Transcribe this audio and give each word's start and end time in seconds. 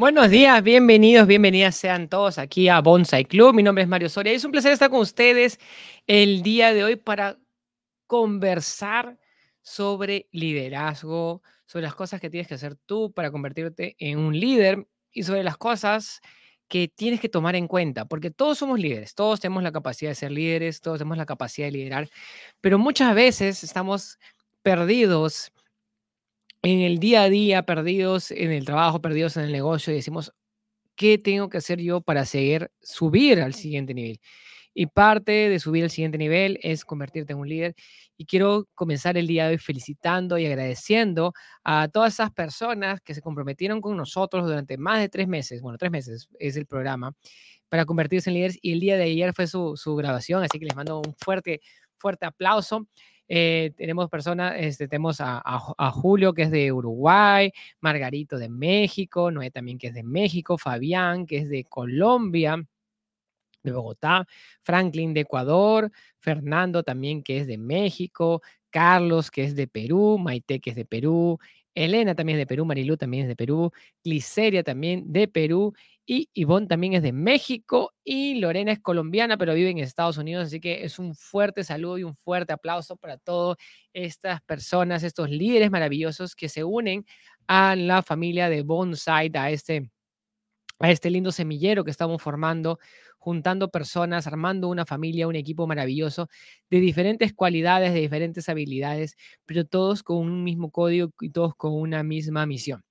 Buenos 0.00 0.30
días, 0.30 0.62
bienvenidos, 0.62 1.26
bienvenidas 1.26 1.74
sean 1.74 2.08
todos 2.08 2.38
aquí 2.38 2.68
a 2.68 2.80
Bonsai 2.80 3.24
Club. 3.24 3.52
Mi 3.52 3.64
nombre 3.64 3.82
es 3.82 3.88
Mario 3.88 4.08
Soria 4.08 4.32
es 4.32 4.44
un 4.44 4.52
placer 4.52 4.70
estar 4.70 4.90
con 4.90 5.00
ustedes 5.00 5.58
el 6.06 6.44
día 6.44 6.72
de 6.72 6.84
hoy 6.84 6.94
para 6.94 7.36
conversar 8.06 9.18
sobre 9.60 10.28
liderazgo, 10.30 11.42
sobre 11.66 11.82
las 11.82 11.96
cosas 11.96 12.20
que 12.20 12.30
tienes 12.30 12.46
que 12.46 12.54
hacer 12.54 12.76
tú 12.76 13.12
para 13.12 13.32
convertirte 13.32 13.96
en 13.98 14.20
un 14.20 14.38
líder 14.38 14.86
y 15.10 15.24
sobre 15.24 15.42
las 15.42 15.56
cosas 15.56 16.20
que 16.68 16.86
tienes 16.86 17.18
que 17.20 17.28
tomar 17.28 17.56
en 17.56 17.66
cuenta, 17.66 18.04
porque 18.04 18.30
todos 18.30 18.56
somos 18.56 18.78
líderes, 18.78 19.16
todos 19.16 19.40
tenemos 19.40 19.64
la 19.64 19.72
capacidad 19.72 20.12
de 20.12 20.14
ser 20.14 20.30
líderes, 20.30 20.80
todos 20.80 20.98
tenemos 20.98 21.18
la 21.18 21.26
capacidad 21.26 21.66
de 21.66 21.72
liderar, 21.72 22.08
pero 22.60 22.78
muchas 22.78 23.16
veces 23.16 23.64
estamos 23.64 24.20
perdidos 24.62 25.50
en 26.62 26.80
el 26.80 26.98
día 26.98 27.22
a 27.22 27.28
día, 27.30 27.62
perdidos 27.64 28.30
en 28.30 28.52
el 28.52 28.64
trabajo, 28.64 29.00
perdidos 29.00 29.36
en 29.36 29.44
el 29.44 29.52
negocio, 29.52 29.92
y 29.92 29.96
decimos, 29.96 30.32
¿qué 30.96 31.18
tengo 31.18 31.48
que 31.48 31.58
hacer 31.58 31.80
yo 31.80 32.00
para 32.00 32.24
seguir, 32.26 32.70
subir 32.82 33.40
al 33.40 33.54
siguiente 33.54 33.94
nivel? 33.94 34.20
Y 34.74 34.86
parte 34.86 35.32
de 35.32 35.58
subir 35.58 35.84
al 35.84 35.90
siguiente 35.90 36.18
nivel 36.18 36.58
es 36.62 36.84
convertirte 36.84 37.32
en 37.32 37.40
un 37.40 37.48
líder. 37.48 37.74
Y 38.16 38.26
quiero 38.26 38.68
comenzar 38.74 39.16
el 39.18 39.26
día 39.26 39.46
de 39.46 39.52
hoy 39.52 39.58
felicitando 39.58 40.38
y 40.38 40.46
agradeciendo 40.46 41.32
a 41.64 41.88
todas 41.88 42.14
esas 42.14 42.32
personas 42.32 43.00
que 43.00 43.14
se 43.14 43.22
comprometieron 43.22 43.80
con 43.80 43.96
nosotros 43.96 44.46
durante 44.46 44.76
más 44.78 45.00
de 45.00 45.08
tres 45.08 45.28
meses, 45.28 45.62
bueno, 45.62 45.78
tres 45.78 45.90
meses 45.90 46.28
es 46.38 46.56
el 46.56 46.66
programa, 46.66 47.12
para 47.68 47.84
convertirse 47.86 48.30
en 48.30 48.34
líderes. 48.34 48.58
Y 48.62 48.72
el 48.72 48.80
día 48.80 48.96
de 48.96 49.04
ayer 49.04 49.32
fue 49.34 49.46
su, 49.46 49.76
su 49.76 49.96
grabación, 49.96 50.42
así 50.44 50.58
que 50.58 50.66
les 50.66 50.76
mando 50.76 50.98
un 50.98 51.14
fuerte, 51.16 51.60
fuerte 51.98 52.26
aplauso. 52.26 52.86
Eh, 53.28 53.72
tenemos 53.76 54.08
personas, 54.08 54.54
este, 54.58 54.88
tenemos 54.88 55.18
a, 55.20 55.40
Julio 55.92 56.32
que 56.32 56.42
es 56.42 56.50
de 56.50 56.72
Uruguay, 56.72 57.52
Margarito 57.80 58.38
de 58.38 58.48
México, 58.48 59.30
Noé 59.30 59.50
también 59.50 59.78
que 59.78 59.88
es 59.88 59.94
de 59.94 60.02
México, 60.02 60.56
Fabián 60.56 61.26
que 61.26 61.38
es 61.38 61.48
de 61.48 61.64
Colombia, 61.64 62.56
de 63.62 63.72
Bogotá, 63.72 64.26
Franklin 64.62 65.12
de 65.12 65.20
Ecuador, 65.20 65.90
Fernando 66.18 66.82
también 66.82 67.22
que 67.22 67.38
es 67.38 67.46
de 67.46 67.58
México, 67.58 68.40
Carlos 68.70 69.30
que 69.30 69.44
es 69.44 69.54
de 69.54 69.66
Perú, 69.66 70.18
Maite 70.18 70.60
que 70.60 70.70
es 70.70 70.76
de 70.76 70.84
Perú, 70.86 71.38
Elena 71.74 72.14
también 72.14 72.38
de 72.38 72.46
Perú, 72.46 72.64
Marilú 72.64 72.96
también 72.96 73.24
es 73.24 73.28
de 73.28 73.36
Perú, 73.36 73.70
Gliceria 74.02 74.62
también 74.62 75.12
de 75.12 75.28
Perú 75.28 75.74
y 76.10 76.30
Ivonne 76.32 76.66
también 76.66 76.94
es 76.94 77.02
de 77.02 77.12
México 77.12 77.92
y 78.02 78.36
Lorena 78.36 78.72
es 78.72 78.80
colombiana, 78.80 79.36
pero 79.36 79.52
vive 79.52 79.68
en 79.68 79.76
Estados 79.78 80.16
Unidos. 80.16 80.46
Así 80.46 80.58
que 80.58 80.82
es 80.82 80.98
un 80.98 81.14
fuerte 81.14 81.62
saludo 81.64 81.98
y 81.98 82.04
un 82.04 82.16
fuerte 82.16 82.54
aplauso 82.54 82.96
para 82.96 83.18
todas 83.18 83.58
estas 83.92 84.40
personas, 84.40 85.02
estos 85.02 85.28
líderes 85.28 85.70
maravillosos 85.70 86.34
que 86.34 86.48
se 86.48 86.64
unen 86.64 87.04
a 87.46 87.76
la 87.76 88.02
familia 88.02 88.48
de 88.48 88.62
Bonsai, 88.62 89.30
a 89.34 89.50
este, 89.50 89.90
a 90.78 90.90
este 90.90 91.10
lindo 91.10 91.30
semillero 91.30 91.84
que 91.84 91.90
estamos 91.90 92.22
formando 92.22 92.78
juntando 93.28 93.68
personas, 93.70 94.26
armando 94.26 94.68
una 94.68 94.86
familia, 94.86 95.28
un 95.28 95.36
equipo 95.36 95.66
maravilloso 95.66 96.28
de 96.70 96.80
diferentes 96.80 97.34
cualidades, 97.34 97.92
de 97.92 98.00
diferentes 98.00 98.48
habilidades, 98.48 99.16
pero 99.44 99.66
todos 99.66 100.02
con 100.02 100.16
un 100.16 100.44
mismo 100.44 100.70
código 100.70 101.10
y 101.20 101.28
todos 101.28 101.54
con 101.54 101.74
una 101.74 102.02
misma 102.02 102.46
misión. 102.46 102.82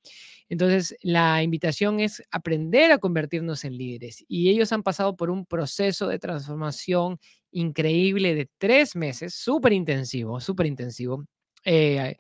Entonces, 0.48 0.96
la 1.02 1.42
invitación 1.42 2.00
es 2.00 2.22
aprender 2.30 2.92
a 2.92 3.00
convertirnos 3.00 3.66
en 3.66 3.78
líderes 3.78 4.24
y 4.28 4.50
ellos 4.52 4.72
han 4.72 4.84
pasado 4.84 5.16
por 5.16 5.32
un 5.32 5.44
proceso 5.48 6.08
de 6.08 6.20
transformación 6.20 7.18
increíble 7.52 8.36
de 8.36 8.48
tres 8.60 8.96
meses, 8.96 9.34
súper 9.34 9.74
intensivo, 9.74 10.40
súper 10.40 10.68
intensivo. 10.68 11.26
Eh, 11.66 12.16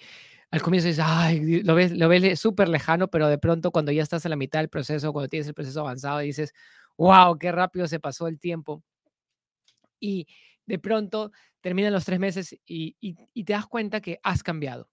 al 0.49 0.61
comienzo 0.63 0.87
dices, 0.87 1.05
ay, 1.07 1.61
lo 1.61 1.75
ves, 1.75 1.91
lo 1.91 2.09
ves 2.09 2.39
súper 2.39 2.67
lejano, 2.67 3.09
pero 3.09 3.27
de 3.27 3.37
pronto 3.37 3.69
cuando 3.71 3.91
ya 3.91 4.01
estás 4.01 4.25
en 4.25 4.31
la 4.31 4.37
mitad 4.37 4.59
del 4.59 4.69
proceso, 4.69 5.13
cuando 5.13 5.29
tienes 5.29 5.47
el 5.47 5.53
proceso 5.53 5.81
avanzado, 5.81 6.17
dices, 6.19 6.51
wow, 6.97 7.37
qué 7.37 7.51
rápido 7.51 7.87
se 7.87 7.99
pasó 7.99 8.27
el 8.27 8.39
tiempo. 8.39 8.83
Y 9.99 10.27
de 10.65 10.79
pronto 10.79 11.31
terminan 11.61 11.93
los 11.93 12.05
tres 12.05 12.19
meses 12.19 12.55
y, 12.65 12.95
te 13.43 13.53
das 13.53 13.65
cuenta 13.65 14.01
que 14.01 14.19
has 14.23 14.43
cambiado, 14.43 14.89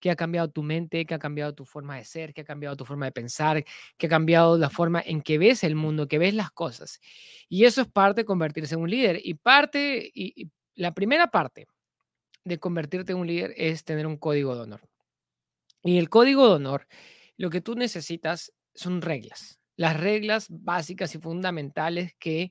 que 0.00 0.10
ha 0.10 0.16
cambiado 0.16 0.50
tu 0.50 0.62
mente, 0.62 1.04
que 1.04 1.14
ha 1.14 1.18
cambiado 1.18 1.54
tu 1.54 1.64
forma 1.64 1.96
de 1.96 2.04
ser, 2.04 2.32
que 2.32 2.42
ha 2.42 2.44
cambiado 2.44 2.76
tu 2.76 2.84
forma 2.84 3.06
de 3.06 3.12
pensar, 3.12 3.64
que 3.96 4.06
ha 4.06 4.10
cambiado 4.10 4.56
la 4.56 4.70
forma 4.70 5.02
en 5.04 5.22
que 5.22 5.38
ves 5.38 5.64
el 5.64 5.74
mundo, 5.74 6.08
que 6.08 6.18
ves 6.18 6.34
las 6.34 6.50
cosas. 6.50 7.00
Y 7.48 7.64
eso 7.64 7.82
es 7.82 7.88
parte 7.88 8.22
de 8.22 8.26
convertirse 8.26 8.74
en 8.74 8.82
un 8.82 8.90
líder. 8.90 9.20
Y 9.22 9.34
parte, 9.34 10.10
y 10.14 10.50
la 10.74 10.92
primera 10.94 11.30
parte 11.30 11.66
de 12.44 12.58
convertirte 12.58 13.12
en 13.12 13.18
un 13.18 13.26
líder 13.26 13.54
es 13.56 13.84
tener 13.84 14.06
un 14.06 14.16
código 14.16 14.54
de 14.54 14.62
honor. 14.62 14.80
Y 15.82 15.98
el 15.98 16.08
código 16.08 16.48
de 16.48 16.54
honor, 16.54 16.86
lo 17.36 17.50
que 17.50 17.60
tú 17.60 17.74
necesitas 17.74 18.52
son 18.74 19.02
reglas 19.02 19.57
las 19.78 19.98
reglas 19.98 20.48
básicas 20.50 21.14
y 21.14 21.18
fundamentales 21.18 22.12
que 22.18 22.50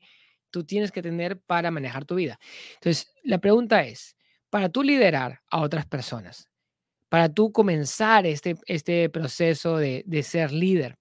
tú 0.50 0.64
tienes 0.64 0.92
que 0.92 1.02
tener 1.02 1.40
para 1.42 1.70
manejar 1.72 2.06
tu 2.06 2.16
vida. 2.16 2.40
Entonces, 2.76 3.14
la 3.22 3.38
pregunta 3.38 3.84
es, 3.84 4.16
para 4.50 4.70
tú 4.70 4.82
liderar 4.82 5.42
a 5.52 5.60
otras 5.60 5.86
personas, 5.86 6.50
para 7.10 7.28
tú 7.28 7.52
comenzar 7.52 8.26
este, 8.26 8.56
este 8.66 9.10
proceso 9.10 9.78
de, 9.78 10.04
de 10.08 10.24
ser 10.24 10.54
líder, 10.54 10.98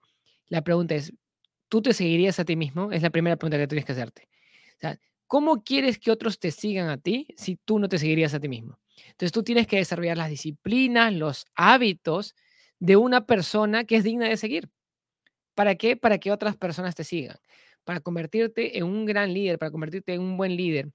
la 0.49 0.63
pregunta 0.63 0.97
es, 0.97 1.13
¿tú 1.69 1.81
te 1.81 1.93
seguirías 1.93 2.41
a 2.41 2.45
ti 2.45 2.57
mismo? 2.57 2.91
Es 2.91 3.03
la 3.03 3.11
primera 3.11 3.37
pregunta 3.37 3.59
que 3.59 3.69
tienes 3.69 3.85
que 3.85 3.93
hacerte. 3.93 4.29
¿cómo 5.29 5.65
quieres 5.65 5.99
que 5.99 6.13
otros 6.13 6.39
te 6.39 6.53
sigan 6.53 6.89
a 6.89 6.99
ti 6.99 7.27
si 7.37 7.57
tú 7.57 7.79
no 7.79 7.89
te 7.89 7.99
seguirías 7.99 8.35
a 8.35 8.41
ti 8.41 8.49
mismo? 8.49 8.79
Entonces 9.07 9.33
tú 9.33 9.43
tienes 9.43 9.67
que 9.67 9.77
desarrollar 9.77 10.17
las 10.17 10.31
disciplinas, 10.31 11.13
los 11.13 11.47
hábitos 11.55 12.35
de 12.79 12.97
una 12.97 13.27
persona 13.27 13.85
que 13.85 13.97
es 13.97 14.05
digna 14.05 14.29
de 14.29 14.37
seguir. 14.37 14.71
¿Para 15.57 15.75
qué? 15.75 15.97
Para 15.97 16.19
que 16.19 16.31
otras 16.31 16.57
personas 16.57 16.95
te 16.95 17.03
sigan. 17.03 17.39
Para 17.85 18.01
convertirte 18.01 18.79
en 18.79 18.85
un 18.85 19.07
gran 19.07 19.33
líder, 19.33 19.59
para 19.59 19.71
convertirte 19.73 20.13
en 20.15 20.21
un 20.21 20.37
buen 20.37 20.55
líder, 20.55 20.91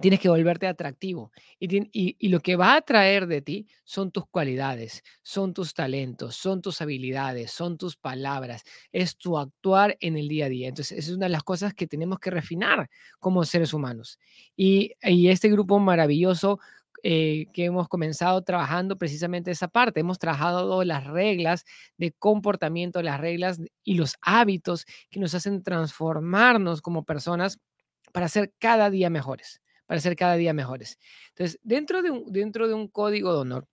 tienes 0.00 0.18
que 0.18 0.30
volverte 0.30 0.66
atractivo. 0.66 1.30
Y, 1.58 2.28
lo 2.30 2.40
que 2.40 2.56
va 2.56 2.74
a 2.74 2.80
traer 2.80 3.26
de 3.26 3.42
ti 3.42 3.66
son 3.84 4.10
tus 4.12 4.26
cualidades, 4.26 5.02
son 5.22 5.52
tus 5.52 5.74
talentos, 5.74 6.36
son 6.36 6.62
tus 6.62 6.80
habilidades, 6.80 7.50
son 7.50 7.76
tus 7.76 7.96
palabras, 7.96 8.62
es 8.92 9.18
tu 9.18 9.36
actuar 9.36 9.98
en 10.00 10.16
el 10.16 10.28
día 10.28 10.46
a 10.46 10.48
día. 10.48 10.68
Entonces, 10.68 10.98
es 10.98 11.10
una 11.10 11.26
de 11.26 11.32
las 11.32 11.42
cosas 11.42 11.74
que 11.74 11.86
tenemos 11.86 12.18
que 12.18 12.30
refinar 12.30 12.88
como 13.18 13.44
seres 13.44 13.74
humanos. 13.74 14.18
Y 14.56 14.94
este 15.02 15.50
grupo 15.50 15.78
maravilloso 15.78 16.60
eh, 17.02 17.46
que 17.52 17.64
hemos 17.64 17.88
comenzado 17.88 18.42
trabajando 18.42 18.98
precisamente 18.98 19.50
esa 19.50 19.68
parte. 19.68 20.00
Hemos 20.00 20.18
trabajado 20.18 20.84
las 20.84 21.06
reglas 21.06 21.64
de 21.96 22.12
comportamiento, 22.12 23.02
las 23.02 23.20
reglas 23.20 23.58
y 23.84 23.94
los 23.94 24.16
hábitos 24.20 24.86
que 25.10 25.20
nos 25.20 25.34
hacen 25.34 25.62
transformarnos 25.62 26.82
como 26.82 27.04
personas 27.04 27.58
para 28.12 28.28
ser 28.28 28.52
cada 28.58 28.90
día 28.90 29.10
mejores, 29.10 29.62
para 29.86 30.00
ser 30.00 30.16
cada 30.16 30.36
día 30.36 30.52
mejores. 30.52 30.98
Entonces, 31.30 31.58
dentro 31.62 32.02
de 32.02 32.10
un, 32.10 32.32
dentro 32.32 32.68
de 32.68 32.74
un 32.74 32.88
código 32.88 33.32
de 33.32 33.40
honor, 33.40 33.68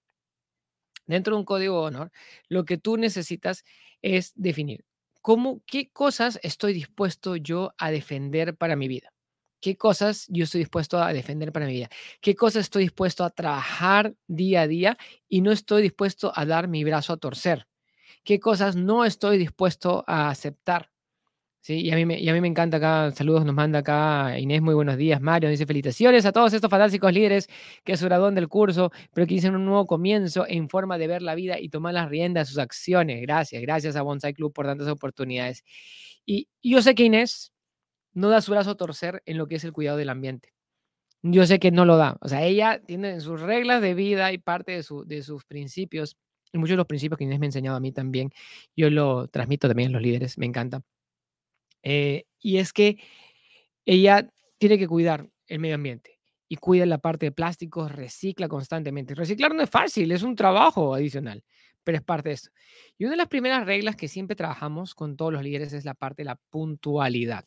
dentro 1.05 1.35
de 1.35 1.39
un 1.39 1.45
código 1.45 1.81
de 1.81 1.87
honor, 1.87 2.11
lo 2.49 2.65
que 2.65 2.77
tú 2.77 2.97
necesitas 2.97 3.63
es 4.01 4.33
definir 4.35 4.85
cómo, 5.21 5.61
qué 5.65 5.89
cosas 5.89 6.39
estoy 6.43 6.73
dispuesto 6.73 7.35
yo 7.35 7.73
a 7.77 7.91
defender 7.91 8.55
para 8.55 8.75
mi 8.75 8.87
vida 8.87 9.11
qué 9.59 9.77
cosas 9.77 10.25
yo 10.29 10.43
estoy 10.43 10.59
dispuesto 10.59 11.01
a 11.01 11.13
defender 11.13 11.51
para 11.51 11.65
mi 11.65 11.73
vida, 11.73 11.89
qué 12.21 12.35
cosas 12.35 12.61
estoy 12.61 12.83
dispuesto 12.83 13.23
a 13.23 13.29
trabajar 13.29 14.15
día 14.27 14.61
a 14.61 14.67
día 14.67 14.97
y 15.27 15.41
no 15.41 15.51
estoy 15.51 15.81
dispuesto 15.81 16.31
a 16.35 16.45
dar 16.45 16.67
mi 16.67 16.83
brazo 16.83 17.13
a 17.13 17.17
torcer, 17.17 17.67
qué 18.23 18.39
cosas 18.39 18.75
no 18.75 19.05
estoy 19.05 19.37
dispuesto 19.37 20.03
a 20.07 20.29
aceptar. 20.29 20.91
Sí, 21.67 21.81
y 21.81 21.91
a, 21.91 21.95
mí 21.97 22.05
me, 22.05 22.47
encanta 22.47 22.77
acá, 22.77 23.11
saludos 23.11 23.43
nos 23.43 23.53
manda 23.53 23.79
acá 23.79 24.39
Inés, 24.39 24.61
muy 24.61 24.73
buenos 24.73 24.95
días, 24.95 25.19
Mario, 25.19 25.49
dice 25.49 25.65
felicitaciones 25.65 26.25
a 26.25 26.31
todos 26.31 26.53
estos 26.53 26.69
fantásticos 26.71 27.11
líderes 27.11 27.49
que 27.83 27.97
su 27.97 28.05
graduaron 28.05 28.35
del 28.35 28.47
curso, 28.47 28.89
pero 29.13 29.27
que 29.27 29.33
hicieron 29.33 29.59
un 29.59 29.65
nuevo 29.65 29.85
comienzo 29.85 30.45
en 30.47 30.69
forma 30.69 30.97
de 30.97 31.07
ver 31.07 31.21
la 31.21 31.35
vida 31.35 31.59
y 31.59 31.67
tomar 31.67 31.93
las 31.93 32.07
riendas 32.07 32.47
de 32.47 32.51
sus 32.51 32.59
acciones. 32.59 33.21
Gracias, 33.21 33.61
gracias 33.61 33.97
a 33.97 34.01
Bonsai 34.01 34.33
Club 34.33 34.53
por 34.53 34.65
tantas 34.65 34.87
oportunidades. 34.87 35.65
Y, 36.25 36.47
y 36.61 36.71
yo 36.71 36.81
sé 36.81 36.95
que 36.95 37.03
Inés, 37.03 37.51
no 38.17 38.29
da 38.29 38.41
su 38.41 38.51
brazo 38.51 38.71
a 38.71 38.77
torcer 38.77 39.21
en 39.27 39.37
lo 39.37 39.47
que 39.47 39.55
es 39.55 39.63
el 39.63 39.73
cuidado 39.73 39.95
del 39.95 40.09
ambiente. 40.09 40.51
Yo 41.21 41.45
sé 41.45 41.59
que 41.59 41.69
no 41.69 41.85
lo 41.85 41.97
da. 41.97 42.17
O 42.21 42.27
sea, 42.27 42.43
ella 42.43 42.81
tiene 42.83 43.19
sus 43.21 43.41
reglas 43.41 43.79
de 43.79 43.93
vida 43.93 44.33
y 44.33 44.39
parte 44.39 44.71
de, 44.71 44.81
su, 44.81 45.05
de 45.05 45.21
sus 45.21 45.45
principios, 45.45 46.17
y 46.51 46.57
muchos 46.57 46.71
de 46.71 46.77
los 46.77 46.87
principios 46.87 47.19
que 47.19 47.25
Inés 47.25 47.39
me 47.39 47.45
ha 47.45 47.49
enseñado 47.49 47.77
a 47.77 47.79
mí 47.79 47.91
también, 47.91 48.31
yo 48.75 48.89
lo 48.89 49.27
transmito 49.27 49.67
también 49.67 49.89
a 49.89 49.91
los 49.93 50.01
líderes, 50.01 50.39
me 50.39 50.47
encanta. 50.47 50.81
Eh, 51.83 52.25
y 52.39 52.57
es 52.57 52.73
que 52.73 52.97
ella 53.85 54.27
tiene 54.57 54.79
que 54.79 54.87
cuidar 54.87 55.29
el 55.45 55.59
medio 55.59 55.75
ambiente 55.75 56.19
y 56.47 56.55
cuida 56.55 56.87
la 56.87 56.97
parte 56.97 57.27
de 57.27 57.31
plásticos, 57.31 57.91
recicla 57.91 58.47
constantemente. 58.47 59.13
Reciclar 59.13 59.53
no 59.53 59.61
es 59.61 59.69
fácil, 59.69 60.11
es 60.11 60.23
un 60.23 60.35
trabajo 60.35 60.95
adicional, 60.95 61.43
pero 61.83 61.99
es 61.99 62.03
parte 62.03 62.29
de 62.29 62.35
eso. 62.35 62.49
Y 62.97 63.03
una 63.03 63.11
de 63.11 63.17
las 63.17 63.27
primeras 63.27 63.67
reglas 63.67 63.95
que 63.95 64.07
siempre 64.07 64.35
trabajamos 64.35 64.95
con 64.95 65.15
todos 65.17 65.31
los 65.31 65.43
líderes 65.43 65.71
es 65.73 65.85
la 65.85 65.93
parte 65.93 66.23
de 66.23 66.25
la 66.25 66.39
puntualidad 66.49 67.45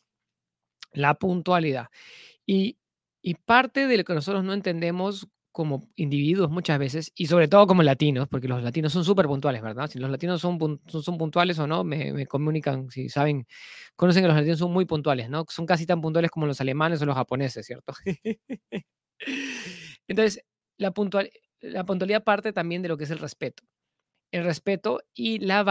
la 0.92 1.14
puntualidad. 1.14 1.88
Y, 2.46 2.76
parte 3.44 3.86
de 3.86 3.98
lo 3.98 4.04
que 4.04 4.14
nosotros 4.14 4.42
no 4.44 4.54
entendemos 4.54 5.28
como 5.52 5.82
individuos 5.96 6.50
muchas 6.50 6.78
veces, 6.78 7.12
y 7.14 7.26
sobre 7.26 7.48
todo 7.48 7.66
como 7.66 7.82
latinos, 7.82 8.28
porque 8.28 8.48
los 8.48 8.62
latinos 8.62 8.92
son 8.92 9.04
súper 9.04 9.26
puntuales, 9.26 9.62
¿verdad? 9.62 9.90
Si 9.90 9.98
los 9.98 10.10
latinos 10.10 10.40
son, 10.40 10.80
son, 10.86 11.18
puntuales 11.18 11.58
o 11.58 11.66
no, 11.66 11.84
me, 11.84 12.12
me, 12.12 12.26
comunican, 12.26 12.88
si 12.90 13.08
saben, 13.08 13.46
conocen 13.96 14.22
que 14.22 14.28
los 14.28 14.36
latinos 14.36 14.58
son 14.58 14.72
muy 14.72 14.84
puntuales, 14.86 15.28
¿no? 15.28 15.44
Son 15.48 15.66
casi 15.66 15.86
tan 15.86 16.00
puntuales 16.00 16.30
como 16.30 16.46
los 16.46 16.60
alemanes 16.60 17.02
o 17.02 17.06
los 17.06 17.16
japoneses, 17.16 17.66
¿cierto? 17.66 17.92
Entonces, 20.08 20.44
la, 20.78 20.92
puntual, 20.92 21.30
la 21.60 21.84
puntualidad 21.84 22.24
parte 22.24 22.52
también 22.52 22.82
de 22.82 22.88
lo 22.88 22.96
que 22.96 23.04
es 23.04 23.10
el 23.10 23.18
respeto 23.18 23.64
el 24.32 24.44
respeto 24.44 25.00
y 25.14 25.38
la, 25.40 25.64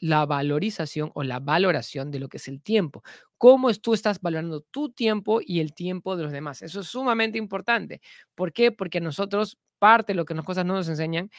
la 0.00 0.26
valorización 0.26 1.10
o 1.14 1.22
la 1.22 1.40
valoración 1.40 2.10
de 2.10 2.18
lo 2.18 2.28
que 2.28 2.38
es 2.38 2.48
el 2.48 2.62
tiempo. 2.62 3.02
Cómo 3.36 3.72
tú 3.74 3.94
estás 3.94 4.20
valorando 4.20 4.62
tu 4.62 4.90
tiempo 4.90 5.40
y 5.44 5.60
el 5.60 5.74
tiempo 5.74 6.16
de 6.16 6.24
los 6.24 6.32
demás. 6.32 6.62
Eso 6.62 6.80
es 6.80 6.86
sumamente 6.86 7.38
importante. 7.38 8.00
¿Por 8.34 8.52
qué? 8.52 8.72
Porque 8.72 9.00
nosotros, 9.00 9.58
parte 9.78 10.12
de 10.12 10.16
lo 10.16 10.24
que 10.24 10.34
las 10.34 10.44
cosas 10.44 10.64
no 10.64 10.74
nos 10.74 10.88
enseñan 10.88 11.30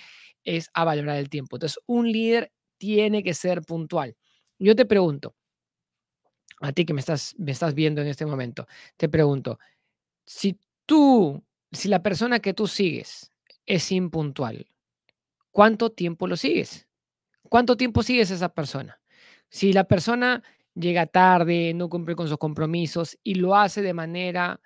es 0.44 0.69
a 0.74 0.86
valorar 0.86 1.18
el 1.18 1.30
tiempo. 1.30 1.57
Entonces, 1.57 1.80
un 1.86 2.12
líder 2.12 2.51
tiene 2.77 3.24
que 3.24 3.33
ser 3.33 3.62
puntual. 3.62 4.16
Yo 4.60 4.75
te 4.75 4.86
pregunto, 4.86 5.36
a 6.62 6.71
ti 6.71 6.86
que 6.86 6.94
me 6.94 7.00
estás, 7.00 7.36
me 7.38 7.51
estás 7.51 7.74
viendo 7.74 8.01
en 8.01 8.07
este 8.07 8.25
momento, 8.25 8.68
te 8.98 9.10
pregunto, 9.10 9.60
si 10.25 10.60
tú, 10.86 11.44
si 11.71 11.88
la 11.88 12.04
persona 12.04 12.39
que 12.39 12.54
tú 12.54 12.68
sigues 12.68 13.31
es 13.66 13.92
impuntual, 13.92 14.68
¿cuánto 15.59 15.89
tiempo 15.89 16.25
lo 16.25 16.38
sigues? 16.38 16.88
¿Cuánto 17.50 17.75
tiempo 17.75 18.01
sigues 18.01 18.31
esa 18.31 18.47
persona? 18.47 19.01
Si 19.50 19.73
la 19.73 19.83
persona 19.83 20.41
llega 20.73 21.06
tarde, 21.06 21.73
no 21.73 21.89
cumple 21.89 22.15
con 22.15 22.29
sus 22.29 22.38
compromisos 22.38 23.17
y 23.25 23.35
lo 23.35 23.57
hace 23.57 23.81
de 23.81 23.94
manera 23.94 24.61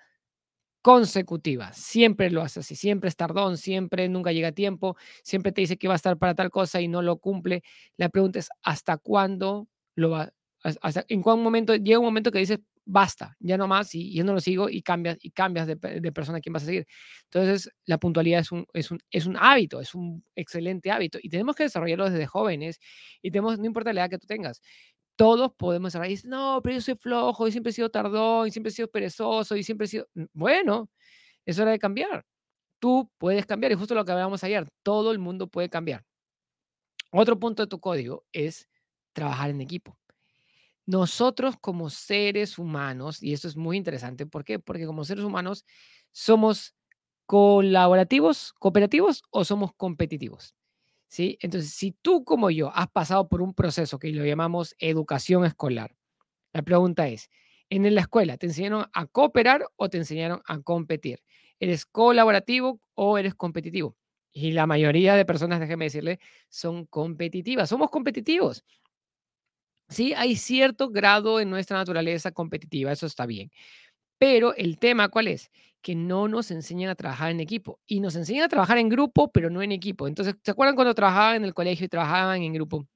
consecutiva, 0.82 1.72
siempre 1.72 2.30
lo 2.30 2.42
hace 2.42 2.60
así, 2.60 2.76
siempre 2.76 3.08
es 3.08 3.16
tardón, 3.16 3.56
siempre 3.56 4.08
nunca 4.08 4.30
llega 4.30 4.48
a 4.48 4.52
tiempo, 4.52 4.96
siempre 5.24 5.50
te 5.50 5.62
dice 5.62 5.78
que 5.78 5.88
va 5.88 5.94
a 5.94 5.96
estar 5.96 6.16
para 6.16 6.36
tal 6.36 6.50
cosa 6.50 6.80
y 6.80 6.86
no 6.86 7.02
lo 7.02 7.16
cumple. 7.16 7.64
La 7.96 8.08
pregunta 8.08 8.38
es, 8.38 8.48
¿hasta 8.62 8.96
cuándo 8.96 9.66
lo 9.96 10.10
va? 10.10 10.32
Hasta, 10.62 11.04
¿En 11.08 11.22
cuál 11.22 11.38
momento? 11.38 11.74
Llega 11.74 11.98
un 11.98 12.04
momento 12.04 12.30
que 12.30 12.38
dices, 12.38 12.60
basta, 12.86 13.36
ya 13.40 13.56
no 13.56 13.66
más 13.66 13.94
y 13.94 14.14
yo 14.14 14.24
no 14.24 14.34
lo 14.34 14.40
sigo 14.40 14.68
y 14.68 14.82
cambias, 14.82 15.16
y 15.20 15.30
cambias 15.30 15.66
de, 15.66 15.76
persona 16.12 16.38
a 16.38 16.40
quien 16.40 16.52
vas 16.52 16.64
a 16.64 16.66
seguir. 16.66 16.86
Entonces, 17.24 17.70
la 17.86 17.98
puntualidad 17.98 18.40
es 18.40 18.52
un, 18.52 18.66
es, 18.72 18.90
un, 18.90 19.00
es 19.10 19.26
un 19.26 19.36
hábito, 19.38 19.80
es 19.80 19.94
un 19.94 20.24
excelente 20.34 20.90
hábito 20.90 21.18
y 21.22 21.28
tenemos 21.28 21.56
que 21.56 21.64
desarrollarlo 21.64 22.10
desde 22.10 22.26
jóvenes 22.26 22.78
y 23.22 23.30
tenemos, 23.30 23.58
no 23.58 23.66
importa 23.66 23.92
la 23.92 24.02
edad 24.02 24.10
que 24.10 24.18
tú 24.18 24.26
tengas, 24.26 24.60
todos 25.16 25.52
podemos 25.56 25.92
desarrollar. 25.92 26.18
no, 26.26 26.60
pero 26.62 26.74
yo 26.76 26.80
soy 26.80 26.96
flojo 26.96 27.48
y 27.48 27.52
siempre 27.52 27.70
he 27.70 27.72
sido 27.74 27.90
tardón 27.90 28.48
y 28.48 28.50
siempre 28.50 28.70
he 28.70 28.74
sido 28.74 28.88
perezoso 28.90 29.56
y 29.56 29.62
siempre 29.62 29.86
he 29.86 29.88
sido, 29.88 30.08
bueno, 30.32 30.90
es 31.46 31.58
hora 31.58 31.72
de 31.72 31.78
cambiar. 31.78 32.24
Tú 32.80 33.10
puedes 33.18 33.46
cambiar 33.46 33.72
y 33.72 33.76
justo 33.76 33.94
lo 33.94 34.04
que 34.04 34.12
hablábamos 34.12 34.44
ayer, 34.44 34.68
todo 34.82 35.12
el 35.12 35.18
mundo 35.18 35.48
puede 35.48 35.70
cambiar. 35.70 36.04
Otro 37.12 37.38
punto 37.38 37.62
de 37.62 37.68
tu 37.68 37.80
código 37.80 38.24
es 38.32 38.68
trabajar 39.12 39.50
en 39.50 39.60
equipo. 39.60 39.96
Nosotros 40.86 41.56
como 41.60 41.88
seres 41.90 42.58
humanos, 42.58 43.22
y 43.22 43.32
esto 43.32 43.48
es 43.48 43.56
muy 43.56 43.76
interesante, 43.78 44.26
¿por 44.26 44.44
qué? 44.44 44.58
Porque 44.58 44.84
como 44.86 45.04
seres 45.04 45.24
humanos 45.24 45.64
somos 46.12 46.74
colaborativos, 47.26 48.52
cooperativos 48.58 49.22
o 49.30 49.44
somos 49.44 49.72
competitivos. 49.76 50.54
¿Sí? 51.08 51.38
Entonces, 51.42 51.72
si 51.72 51.92
tú 52.02 52.24
como 52.24 52.50
yo 52.50 52.70
has 52.74 52.88
pasado 52.90 53.28
por 53.28 53.42
un 53.42 53.54
proceso 53.54 53.98
que 53.98 54.10
lo 54.12 54.24
llamamos 54.26 54.74
educación 54.78 55.44
escolar, 55.46 55.96
la 56.52 56.62
pregunta 56.62 57.08
es, 57.08 57.30
¿en 57.70 57.94
la 57.94 58.02
escuela 58.02 58.36
te 58.38 58.46
enseñaron 58.46 58.86
a 58.92 59.06
cooperar 59.06 59.66
o 59.76 59.88
te 59.90 59.98
enseñaron 59.98 60.42
a 60.46 60.60
competir? 60.62 61.20
¿Eres 61.60 61.86
colaborativo 61.86 62.80
o 62.94 63.18
eres 63.18 63.34
competitivo? 63.34 63.96
Y 64.32 64.52
la 64.52 64.66
mayoría 64.66 65.14
de 65.16 65.24
personas, 65.24 65.60
déjeme 65.60 65.86
decirle, 65.86 66.20
son 66.48 66.86
competitivas. 66.86 67.68
Somos 67.70 67.90
competitivos. 67.90 68.64
Sí, 69.88 70.14
hay 70.14 70.36
cierto 70.36 70.88
grado 70.90 71.40
en 71.40 71.50
nuestra 71.50 71.76
naturaleza 71.76 72.32
competitiva, 72.32 72.90
eso 72.92 73.06
está 73.06 73.26
bien. 73.26 73.50
Pero 74.18 74.54
el 74.56 74.78
tema, 74.78 75.08
¿cuál 75.10 75.28
es? 75.28 75.50
Que 75.82 75.94
no 75.96 76.28
nos 76.28 76.50
enseñan 76.50 76.90
a 76.90 76.94
trabajar 76.96 77.30
en 77.30 77.40
equipo. 77.40 77.80
Y 77.86 78.00
nos 78.00 78.16
enseñan 78.16 78.44
a 78.44 78.48
trabajar 78.48 78.78
en 78.78 78.88
grupo, 78.90 79.32
pero 79.32 79.50
no 79.50 79.62
en 79.62 79.72
equipo. 79.72 80.08
Entonces, 80.08 80.36
¿se 80.44 80.50
acuerdan 80.52 80.76
cuando 80.76 80.94
trabajaban 80.94 81.36
en 81.36 81.44
el 81.44 81.54
colegio 81.54 81.86
y 81.86 81.88
trabajaban 81.88 82.42
en 82.42 82.54
grupo? 82.54 82.86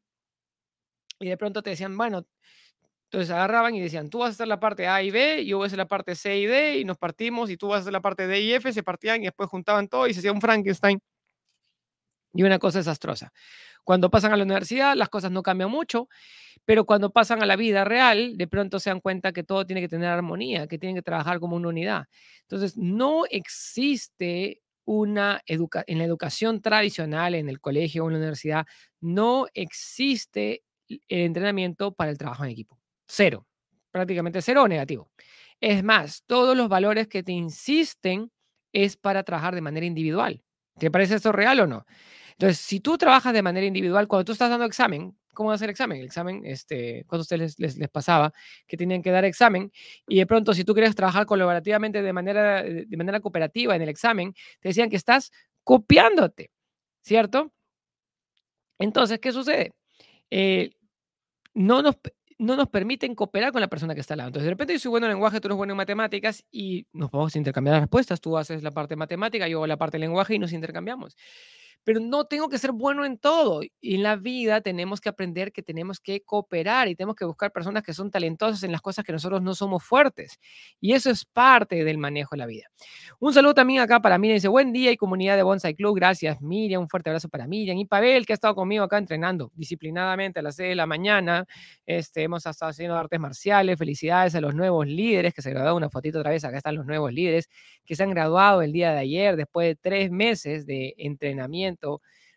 Y 1.20 1.28
de 1.28 1.36
pronto 1.36 1.62
te 1.62 1.70
decían, 1.70 1.96
bueno, 1.96 2.24
entonces 3.06 3.30
agarraban 3.30 3.74
y 3.74 3.80
decían, 3.80 4.10
tú 4.10 4.18
vas 4.20 4.30
a 4.30 4.32
hacer 4.32 4.48
la 4.48 4.60
parte 4.60 4.88
A 4.88 5.02
y 5.02 5.10
B, 5.10 5.46
yo 5.46 5.58
voy 5.58 5.66
a 5.66 5.68
hacer 5.68 5.78
la 5.78 5.88
parte 5.88 6.14
C 6.16 6.38
y 6.38 6.46
D, 6.46 6.78
y 6.80 6.84
nos 6.84 6.98
partimos, 6.98 7.50
y 7.50 7.56
tú 7.56 7.68
vas 7.68 7.78
a 7.78 7.80
hacer 7.82 7.92
la 7.94 8.02
parte 8.02 8.26
D 8.26 8.40
y 8.42 8.52
F, 8.54 8.72
se 8.72 8.82
partían 8.82 9.22
y 9.22 9.26
después 9.26 9.48
juntaban 9.50 9.88
todo 9.88 10.06
y 10.08 10.14
se 10.14 10.20
hacía 10.20 10.32
un 10.32 10.40
Frankenstein. 10.40 11.00
Y 12.34 12.42
una 12.42 12.58
cosa 12.58 12.78
desastrosa. 12.78 13.32
Cuando 13.88 14.10
pasan 14.10 14.34
a 14.34 14.36
la 14.36 14.44
universidad, 14.44 14.94
las 14.96 15.08
cosas 15.08 15.30
no 15.30 15.42
cambian 15.42 15.70
mucho, 15.70 16.10
pero 16.66 16.84
cuando 16.84 17.10
pasan 17.10 17.42
a 17.42 17.46
la 17.46 17.56
vida 17.56 17.84
real, 17.84 18.36
de 18.36 18.46
pronto 18.46 18.80
se 18.80 18.90
dan 18.90 19.00
cuenta 19.00 19.32
que 19.32 19.44
todo 19.44 19.64
tiene 19.64 19.80
que 19.80 19.88
tener 19.88 20.08
armonía, 20.10 20.66
que 20.66 20.78
tienen 20.78 20.94
que 20.94 21.00
trabajar 21.02 21.40
como 21.40 21.56
una 21.56 21.68
unidad. 21.68 22.04
Entonces, 22.42 22.76
no 22.76 23.24
existe 23.30 24.60
una 24.84 25.40
educación, 25.46 25.84
en 25.88 25.98
la 26.00 26.04
educación 26.04 26.60
tradicional, 26.60 27.34
en 27.34 27.48
el 27.48 27.60
colegio 27.60 28.04
o 28.04 28.08
en 28.08 28.12
la 28.14 28.18
universidad, 28.18 28.66
no 29.00 29.46
existe 29.54 30.64
el 30.88 31.20
entrenamiento 31.20 31.92
para 31.94 32.10
el 32.10 32.18
trabajo 32.18 32.44
en 32.44 32.50
equipo. 32.50 32.78
Cero, 33.06 33.46
prácticamente 33.90 34.42
cero 34.42 34.64
o 34.64 34.68
negativo. 34.68 35.10
Es 35.62 35.82
más, 35.82 36.24
todos 36.26 36.54
los 36.54 36.68
valores 36.68 37.08
que 37.08 37.22
te 37.22 37.32
insisten 37.32 38.30
es 38.74 38.98
para 38.98 39.22
trabajar 39.22 39.54
de 39.54 39.62
manera 39.62 39.86
individual. 39.86 40.42
¿Te 40.78 40.90
parece 40.90 41.14
esto 41.16 41.32
real 41.32 41.60
o 41.60 41.66
no? 41.66 41.86
Entonces, 42.38 42.58
si 42.58 42.78
tú 42.78 42.96
trabajas 42.96 43.32
de 43.32 43.42
manera 43.42 43.66
individual, 43.66 44.06
cuando 44.06 44.24
tú 44.24 44.32
estás 44.32 44.48
dando 44.48 44.64
examen, 44.64 45.12
¿cómo 45.34 45.50
hacer 45.50 45.70
examen? 45.70 45.98
El 45.98 46.06
examen, 46.06 46.42
este, 46.44 47.04
cuando 47.08 47.22
a 47.22 47.24
ustedes 47.24 47.58
les, 47.58 47.76
les, 47.76 47.88
pasaba 47.88 48.32
que 48.68 48.76
tenían 48.76 49.02
que 49.02 49.10
dar 49.10 49.24
examen 49.24 49.72
y 50.06 50.18
de 50.18 50.26
pronto 50.26 50.54
si 50.54 50.62
tú 50.62 50.72
quieres 50.72 50.94
trabajar 50.94 51.26
colaborativamente 51.26 52.00
de 52.00 52.12
manera, 52.12 52.62
de 52.62 52.96
manera 52.96 53.18
cooperativa 53.18 53.74
en 53.74 53.82
el 53.82 53.88
examen, 53.88 54.34
te 54.60 54.68
decían 54.68 54.88
que 54.88 54.94
estás 54.94 55.32
copiándote, 55.64 56.52
¿cierto? 57.02 57.52
Entonces, 58.78 59.18
¿qué 59.18 59.32
sucede? 59.32 59.72
Eh, 60.30 60.70
no 61.54 61.82
nos, 61.82 61.96
no 62.38 62.54
nos 62.54 62.68
permiten 62.68 63.16
cooperar 63.16 63.50
con 63.50 63.60
la 63.60 63.68
persona 63.68 63.96
que 63.96 64.00
está 64.00 64.14
al 64.14 64.18
lado. 64.18 64.28
Entonces, 64.28 64.44
de 64.44 64.50
repente 64.50 64.74
yo 64.74 64.78
soy 64.78 64.90
bueno 64.90 65.06
en 65.06 65.14
lenguaje, 65.14 65.40
tú 65.40 65.48
eres 65.48 65.56
bueno 65.56 65.72
en 65.72 65.78
matemáticas 65.78 66.44
y 66.52 66.86
nos 66.92 67.10
podemos 67.10 67.34
intercambiar 67.34 67.74
las 67.74 67.82
respuestas. 67.82 68.20
Tú 68.20 68.38
haces 68.38 68.62
la 68.62 68.70
parte 68.70 68.94
matemática, 68.94 69.48
yo 69.48 69.58
hago 69.58 69.66
la 69.66 69.76
parte 69.76 69.96
de 69.96 70.02
lenguaje 70.02 70.36
y 70.36 70.38
nos 70.38 70.52
intercambiamos 70.52 71.16
pero 71.88 72.00
no 72.00 72.26
tengo 72.26 72.50
que 72.50 72.58
ser 72.58 72.72
bueno 72.72 73.06
en 73.06 73.16
todo. 73.16 73.62
Y 73.80 73.94
en 73.94 74.02
la 74.02 74.16
vida 74.16 74.60
tenemos 74.60 75.00
que 75.00 75.08
aprender 75.08 75.52
que 75.52 75.62
tenemos 75.62 76.00
que 76.00 76.20
cooperar 76.20 76.86
y 76.86 76.94
tenemos 76.94 77.16
que 77.16 77.24
buscar 77.24 77.50
personas 77.50 77.82
que 77.82 77.94
son 77.94 78.10
talentosas 78.10 78.62
en 78.62 78.72
las 78.72 78.82
cosas 78.82 79.06
que 79.06 79.12
nosotros 79.12 79.40
no 79.40 79.54
somos 79.54 79.82
fuertes. 79.82 80.38
Y 80.82 80.92
eso 80.92 81.08
es 81.08 81.24
parte 81.24 81.84
del 81.84 81.96
manejo 81.96 82.32
de 82.32 82.36
la 82.40 82.44
vida. 82.44 82.66
Un 83.18 83.32
saludo 83.32 83.54
también 83.54 83.80
acá 83.80 84.00
para 84.00 84.18
Miriam. 84.18 84.36
Dice, 84.36 84.48
buen 84.48 84.70
día 84.70 84.92
y 84.92 84.98
comunidad 84.98 85.36
de 85.36 85.42
Bonsai 85.44 85.74
Club. 85.74 85.96
Gracias, 85.96 86.42
Miriam. 86.42 86.82
Un 86.82 86.90
fuerte 86.90 87.08
abrazo 87.08 87.30
para 87.30 87.46
Miriam. 87.46 87.78
Y 87.78 87.86
Pavel, 87.86 88.26
que 88.26 88.34
ha 88.34 88.38
estado 88.38 88.54
conmigo 88.54 88.84
acá 88.84 88.98
entrenando 88.98 89.50
disciplinadamente 89.54 90.40
a 90.40 90.42
las 90.42 90.56
6 90.56 90.68
de 90.68 90.74
la 90.74 90.84
mañana. 90.84 91.46
Este, 91.86 92.22
hemos 92.22 92.44
estado 92.44 92.68
haciendo 92.68 92.98
artes 92.98 93.18
marciales. 93.18 93.78
Felicidades 93.78 94.34
a 94.34 94.42
los 94.42 94.54
nuevos 94.54 94.86
líderes 94.86 95.32
que 95.32 95.40
se 95.40 95.48
graduaron. 95.48 95.78
Una 95.78 95.88
fotito 95.88 96.18
otra 96.18 96.32
vez. 96.32 96.44
Acá 96.44 96.58
están 96.58 96.74
los 96.74 96.84
nuevos 96.84 97.14
líderes 97.14 97.48
que 97.86 97.96
se 97.96 98.02
han 98.02 98.10
graduado 98.10 98.60
el 98.60 98.72
día 98.72 98.92
de 98.92 98.98
ayer 98.98 99.36
después 99.36 99.68
de 99.68 99.76
tres 99.76 100.10
meses 100.10 100.66
de 100.66 100.94
entrenamiento 100.98 101.77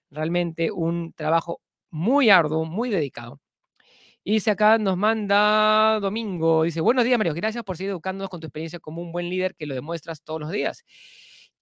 realmente 0.09 0.71
un 0.71 1.13
trabajo 1.13 1.61
muy 1.89 2.29
arduo, 2.29 2.65
muy 2.65 2.89
dedicado. 2.89 3.39
Y 4.23 4.33
dice 4.33 4.51
acá, 4.51 4.77
nos 4.77 4.97
manda 4.97 5.99
Domingo, 5.99 6.63
dice, 6.63 6.79
buenos 6.81 7.05
días 7.05 7.17
Mario, 7.17 7.33
gracias 7.33 7.63
por 7.63 7.75
seguir 7.77 7.89
educándonos 7.91 8.29
con 8.29 8.39
tu 8.39 8.47
experiencia 8.47 8.79
como 8.79 9.01
un 9.01 9.11
buen 9.11 9.29
líder 9.29 9.55
que 9.55 9.65
lo 9.65 9.73
demuestras 9.73 10.21
todos 10.23 10.39
los 10.39 10.51
días. 10.51 10.83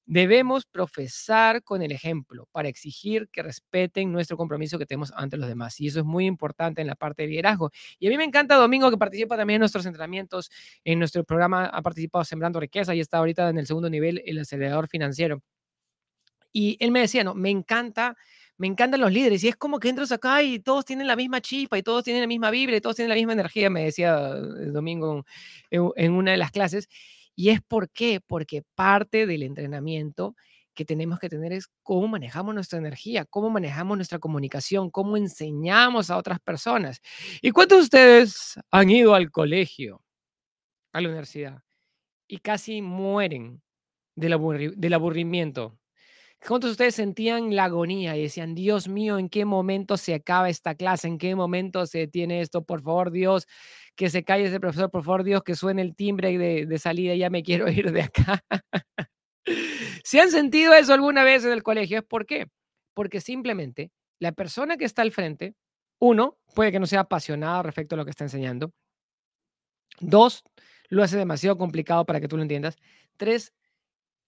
Debemos 0.06 0.66
profesar 0.66 1.64
con 1.64 1.84
el 1.84 1.92
ejemplo 1.92 2.48
para 2.52 2.68
exigir 2.68 3.30
que 3.32 3.44
respeten 3.44 4.12
nuestro 4.12 4.38
compromiso 4.38 4.80
que 4.80 4.88
tenemos 4.88 5.14
ante 5.16 5.38
los 5.38 5.48
demás. 5.48 5.80
Y 5.80 5.88
eso 5.88 6.00
es 6.00 6.06
muy 6.06 6.26
importante 6.26 6.82
en 6.82 6.88
la 6.88 6.96
parte 6.96 7.22
de 7.24 7.30
liderazgo. 7.30 7.70
Y 8.00 8.08
a 8.08 8.10
mí 8.10 8.18
me 8.18 8.24
encanta 8.24 8.56
Domingo 8.56 8.90
que 8.90 8.98
participa 8.98 9.38
también 9.38 9.58
en 9.58 9.62
nuestros 9.62 9.86
entrenamientos. 9.86 10.50
En 10.84 10.98
nuestro 10.98 11.24
programa 11.24 11.66
ha 11.68 11.82
participado 11.84 12.26
Sembrando 12.26 12.60
Riqueza 12.60 12.96
y 12.96 13.02
está 13.02 13.20
ahorita 13.20 13.50
en 13.50 13.60
el 13.60 13.68
segundo 13.68 13.88
nivel, 13.90 14.22
el 14.26 14.40
acelerador 14.40 14.88
financiero. 14.88 15.44
Y 16.52 16.78
él 16.80 16.92
me 16.92 17.02
decía, 17.02 17.24
no, 17.24 17.36
me 17.36 17.50
encanta, 17.50 18.18
me 18.60 18.68
encantan 18.68 19.02
los 19.02 19.12
líderes. 19.12 19.44
Y 19.44 19.48
es 19.48 19.56
como 19.56 19.80
que 19.80 19.90
entras 19.90 20.12
acá 20.12 20.44
y 20.44 20.60
todos 20.60 20.86
tienen 20.86 21.08
la 21.08 21.16
misma 21.16 21.42
chispa 21.42 21.78
y 21.78 21.84
todos 21.84 22.04
tienen 22.04 22.22
la 22.22 22.28
misma 22.28 22.52
vibra 22.52 22.76
y 22.76 22.82
todos 22.82 22.96
tienen 22.96 23.10
la 23.10 23.16
misma 23.16 23.34
energía, 23.34 23.70
me 23.70 23.86
decía 23.86 24.32
el 24.32 24.74
domingo 24.74 25.26
en, 25.72 26.12
una 26.12 26.32
de 26.32 26.38
las 26.38 26.52
clases. 26.52 26.90
Y 27.36 27.50
es 27.50 27.62
por 27.62 27.90
qué, 27.90 28.20
porque 28.26 28.64
parte 28.76 29.26
del 29.26 29.44
entrenamiento 29.44 30.36
que 30.74 30.84
tenemos 30.86 31.20
que 31.20 31.30
tener 31.30 31.54
es 31.54 31.68
cómo 31.84 32.08
manejamos 32.10 32.54
nuestra 32.54 32.80
energía, 32.80 33.26
cómo 33.26 33.50
manejamos 33.50 33.98
nuestra 33.98 34.20
comunicación, 34.20 34.90
cómo 34.90 35.18
enseñamos 35.18 36.10
a 36.10 36.18
otras 36.18 36.40
personas. 36.42 37.02
¿Y 37.42 37.52
cuántos 37.52 37.80
de 37.80 37.84
ustedes 37.84 38.60
han 38.72 38.90
ido 38.90 39.14
al 39.14 39.32
colegio, 39.32 40.04
a 40.94 41.02
la 41.02 41.08
universidad, 41.08 41.64
y 42.28 42.40
casi 42.40 42.82
mueren 42.82 43.62
del, 44.16 44.74
del 44.76 44.94
aburrimiento? 44.94 45.80
¿Cuántos 46.46 46.70
de 46.70 46.72
ustedes 46.72 46.96
sentían 46.96 47.54
la 47.54 47.66
agonía 47.66 48.16
y 48.16 48.24
decían, 48.24 48.56
Dios 48.56 48.88
mío, 48.88 49.18
¿en 49.20 49.28
qué 49.28 49.44
momento 49.44 49.98
se 49.98 50.14
acaba 50.14 50.50
esta 50.50 50.74
clase? 50.76 51.08
¿En 51.08 51.18
qué 51.18 51.36
momento 51.36 51.86
se 51.86 52.08
tiene 52.08 52.42
esto? 52.42 52.64
Por 52.64 52.82
favor, 52.82 53.12
Dios, 53.12 53.46
que 53.96 54.10
se 54.10 54.24
calle 54.24 54.46
ese 54.46 54.60
profesor, 54.60 54.90
por 54.90 55.04
favor, 55.04 55.24
Dios, 55.24 55.44
que 55.44 55.56
suene 55.56 55.82
el 55.82 55.96
timbre 55.96 56.38
de, 56.38 56.66
de 56.66 56.80
salida, 56.80 57.14
ya 57.16 57.30
me 57.30 57.44
quiero 57.44 57.68
ir 57.72 57.92
de 57.92 58.04
acá. 58.04 58.42
si 60.04 60.20
han 60.20 60.32
sentido 60.32 60.74
eso 60.74 60.94
alguna 60.94 61.24
vez 61.24 61.44
en 61.44 61.52
el 61.52 61.62
colegio, 61.62 62.00
¿es 62.00 62.06
por 62.06 62.26
qué? 62.26 62.48
Porque 62.94 63.20
simplemente 63.20 63.92
la 64.20 64.32
persona 64.32 64.78
que 64.78 64.86
está 64.86 65.02
al 65.02 65.12
frente, 65.12 65.56
uno, 66.00 66.38
puede 66.56 66.72
que 66.72 66.80
no 66.80 66.88
sea 66.88 67.02
apasionado 67.02 67.64
respecto 67.64 67.96
a 67.96 67.98
lo 67.98 68.06
que 68.06 68.12
está 68.12 68.24
enseñando. 68.24 68.72
Dos, 70.00 70.44
lo 70.88 71.04
hace 71.04 71.18
demasiado 71.18 71.58
complicado 71.58 72.06
para 72.06 72.22
que 72.22 72.28
tú 72.28 72.38
lo 72.38 72.44
entiendas. 72.44 72.78
Tres, 73.18 73.54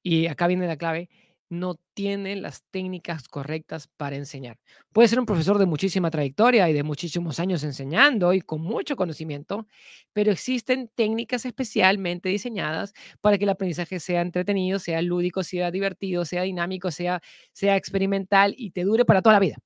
y 0.03 0.27
acá 0.27 0.47
viene 0.47 0.67
la 0.67 0.77
clave, 0.77 1.09
no 1.51 1.75
tiene 1.93 2.35
las 2.37 2.63
técnicas 2.71 3.27
correctas 3.27 3.87
para 3.97 4.15
enseñar. 4.15 4.57
Puede 4.93 5.09
ser 5.09 5.19
un 5.19 5.25
profesor 5.25 5.57
de 5.59 5.65
muchísima 5.65 6.09
trayectoria 6.09 6.69
y 6.69 6.73
de 6.73 6.83
muchísimos 6.83 7.39
años 7.39 7.63
enseñando 7.63 8.33
y 8.33 8.41
con 8.41 8.61
mucho 8.61 8.95
conocimiento, 8.95 9.67
pero 10.13 10.31
existen 10.31 10.89
técnicas 10.95 11.45
especialmente 11.45 12.29
diseñadas 12.29 12.93
para 13.19 13.37
que 13.37 13.43
el 13.43 13.49
aprendizaje 13.49 13.99
sea 13.99 14.21
entretenido, 14.21 14.79
sea 14.79 15.01
lúdico, 15.01 15.43
sea 15.43 15.71
divertido, 15.71 16.23
sea 16.25 16.43
dinámico, 16.43 16.89
sea, 16.89 17.21
sea 17.51 17.75
experimental 17.75 18.55
y 18.57 18.71
te 18.71 18.83
dure 18.83 19.03
para 19.05 19.21
toda 19.21 19.33
la 19.33 19.39
vida. 19.39 19.57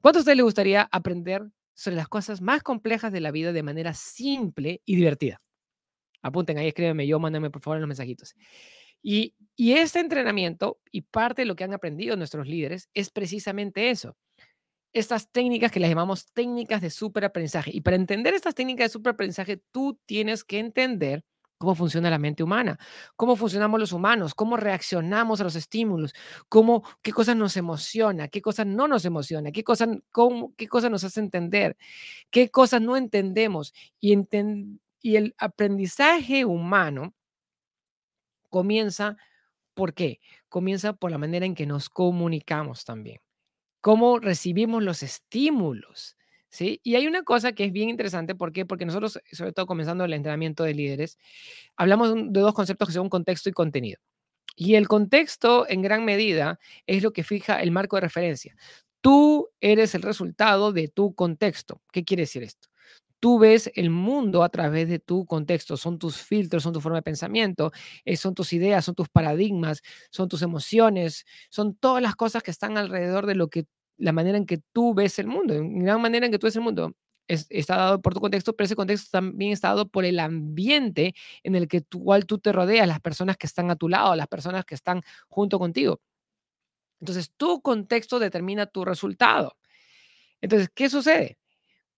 ¿Cuánto 0.00 0.20
a 0.20 0.22
usted 0.22 0.36
le 0.36 0.42
gustaría 0.42 0.88
aprender 0.90 1.46
sobre 1.74 1.96
las 1.96 2.08
cosas 2.08 2.40
más 2.40 2.62
complejas 2.62 3.12
de 3.12 3.20
la 3.20 3.30
vida 3.30 3.52
de 3.52 3.62
manera 3.62 3.94
simple 3.94 4.80
y 4.86 4.96
divertida? 4.96 5.40
Apunten 6.22 6.58
ahí, 6.58 6.68
escríbeme 6.68 7.06
yo, 7.06 7.18
mándame 7.18 7.50
por 7.50 7.62
favor 7.62 7.78
en 7.78 7.82
los 7.82 7.88
mensajitos. 7.88 8.34
Y, 9.02 9.34
este 9.56 10.00
entrenamiento 10.00 10.80
y 10.90 11.02
parte 11.02 11.42
de 11.42 11.46
lo 11.46 11.54
que 11.54 11.64
han 11.64 11.74
aprendido 11.74 12.16
nuestros 12.16 12.46
líderes 12.46 12.88
es 12.94 13.10
precisamente 13.10 13.90
eso. 13.90 14.16
Estas 14.92 15.30
técnicas 15.30 15.70
que 15.70 15.80
las 15.80 15.90
llamamos 15.90 16.32
técnicas 16.32 16.80
de 16.80 16.90
superaprendizaje. 16.90 17.70
Y 17.74 17.82
para 17.82 17.96
entender 17.96 18.34
estas 18.34 18.54
técnicas 18.54 18.86
de 18.86 18.92
superaprendizaje, 18.94 19.62
tú 19.70 19.98
tienes 20.06 20.44
que 20.44 20.58
entender 20.58 21.24
cómo 21.58 21.74
funciona 21.74 22.08
la 22.08 22.18
mente 22.18 22.42
humana, 22.42 22.78
cómo 23.16 23.36
funcionamos 23.36 23.78
los 23.78 23.92
humanos, 23.92 24.34
cómo 24.34 24.56
reaccionamos 24.56 25.42
a 25.42 25.44
los 25.44 25.56
estímulos, 25.56 26.14
cómo, 26.48 26.82
qué 27.02 27.12
cosas 27.12 27.36
nos 27.36 27.54
emociona, 27.58 28.28
qué 28.28 28.40
cosas 28.40 28.66
no 28.66 28.88
nos 28.88 29.04
emociona, 29.04 29.52
qué 29.52 29.62
cosas, 29.62 29.90
qué 30.56 30.68
cosas 30.68 30.90
nos 30.90 31.04
hace 31.04 31.20
entender, 31.20 31.76
qué 32.30 32.50
cosas 32.50 32.80
no 32.80 32.96
entendemos. 32.96 33.74
Y, 34.00 34.16
y 35.02 35.16
el 35.16 35.34
aprendizaje 35.36 36.46
humano 36.46 37.14
comienza, 38.50 39.16
¿por 39.74 39.94
qué? 39.94 40.20
Comienza 40.48 40.92
por 40.94 41.10
la 41.10 41.18
manera 41.18 41.46
en 41.46 41.54
que 41.54 41.66
nos 41.66 41.88
comunicamos 41.90 42.84
también, 42.84 43.20
cómo 43.80 44.18
recibimos 44.20 44.82
los 44.82 45.02
estímulos. 45.02 46.16
¿Sí? 46.52 46.80
Y 46.84 46.96
hay 46.96 47.06
una 47.06 47.22
cosa 47.22 47.52
que 47.52 47.64
es 47.64 47.72
bien 47.72 47.90
interesante, 47.90 48.34
¿por 48.34 48.52
qué? 48.52 48.66
Porque 48.66 48.86
nosotros, 48.86 49.20
sobre 49.32 49.52
todo 49.52 49.66
comenzando 49.66 50.04
el 50.04 50.12
entrenamiento 50.12 50.64
de 50.64 50.74
líderes, 50.74 51.18
hablamos 51.76 52.12
de 52.14 52.40
dos 52.40 52.54
conceptos 52.54 52.88
que 52.88 52.94
son 52.94 53.08
contexto 53.08 53.48
y 53.50 53.52
contenido. 53.52 54.00
Y 54.56 54.74
el 54.76 54.88
contexto, 54.88 55.68
en 55.68 55.82
gran 55.82 56.04
medida, 56.04 56.58
es 56.86 57.02
lo 57.02 57.12
que 57.12 57.24
fija 57.24 57.62
el 57.62 57.70
marco 57.72 57.96
de 57.96 58.02
referencia. 58.02 58.56
Tú 59.00 59.48
eres 59.60 59.94
el 59.94 60.02
resultado 60.02 60.72
de 60.72 60.88
tu 60.88 61.14
contexto. 61.14 61.82
¿Qué 61.92 62.04
quiere 62.04 62.22
decir 62.22 62.42
esto? 62.42 62.69
Tú 63.20 63.38
ves 63.38 63.70
el 63.74 63.90
mundo 63.90 64.42
a 64.42 64.48
través 64.48 64.88
de 64.88 64.98
tu 64.98 65.26
contexto, 65.26 65.76
son 65.76 65.98
tus 65.98 66.18
filtros, 66.18 66.62
son 66.62 66.72
tu 66.72 66.80
forma 66.80 66.98
de 66.98 67.02
pensamiento, 67.02 67.72
eh, 68.04 68.16
son 68.16 68.34
tus 68.34 68.52
ideas, 68.52 68.84
son 68.84 68.94
tus 68.94 69.08
paradigmas, 69.08 69.82
son 70.10 70.28
tus 70.28 70.42
emociones, 70.42 71.24
son 71.50 71.74
todas 71.76 72.02
las 72.02 72.16
cosas 72.16 72.42
que 72.42 72.50
están 72.50 72.78
alrededor 72.78 73.26
de 73.26 73.34
lo 73.36 73.48
que 73.48 73.66
la 73.98 74.12
manera 74.12 74.38
en 74.38 74.46
que 74.46 74.58
tú 74.72 74.94
ves 74.94 75.18
el 75.18 75.26
mundo, 75.28 75.54
en 75.54 75.80
gran 75.84 76.00
manera 76.00 76.26
en 76.26 76.32
que 76.32 76.38
tú 76.38 76.46
ves 76.46 76.56
el 76.56 76.62
mundo. 76.62 76.94
está 77.28 77.76
dado 77.76 78.02
por 78.02 78.14
tu 78.14 78.20
contexto, 78.20 78.54
pero 78.56 78.64
ese 78.66 78.76
contexto 78.76 79.10
también 79.12 79.52
está 79.52 79.68
dado 79.68 79.88
por 79.88 80.04
el 80.04 80.18
ambiente 80.18 81.14
en 81.44 81.54
el 81.54 81.68
que 81.68 81.80
tú, 81.82 82.02
cual 82.04 82.26
tú 82.26 82.38
te 82.38 82.52
rodeas, 82.52 82.88
las 82.88 83.00
personas 83.00 83.36
que 83.36 83.46
están 83.46 83.70
a 83.70 83.76
tu 83.76 83.88
lado, 83.88 84.16
las 84.16 84.26
personas 84.28 84.64
que 84.64 84.74
están 84.74 85.02
junto 85.28 85.58
contigo. 85.58 86.00
Entonces, 87.00 87.32
tu 87.36 87.60
contexto 87.62 88.18
determina 88.18 88.66
tu 88.66 88.84
resultado. 88.84 89.56
Entonces, 90.42 90.70
¿qué 90.74 90.90
sucede? 90.90 91.38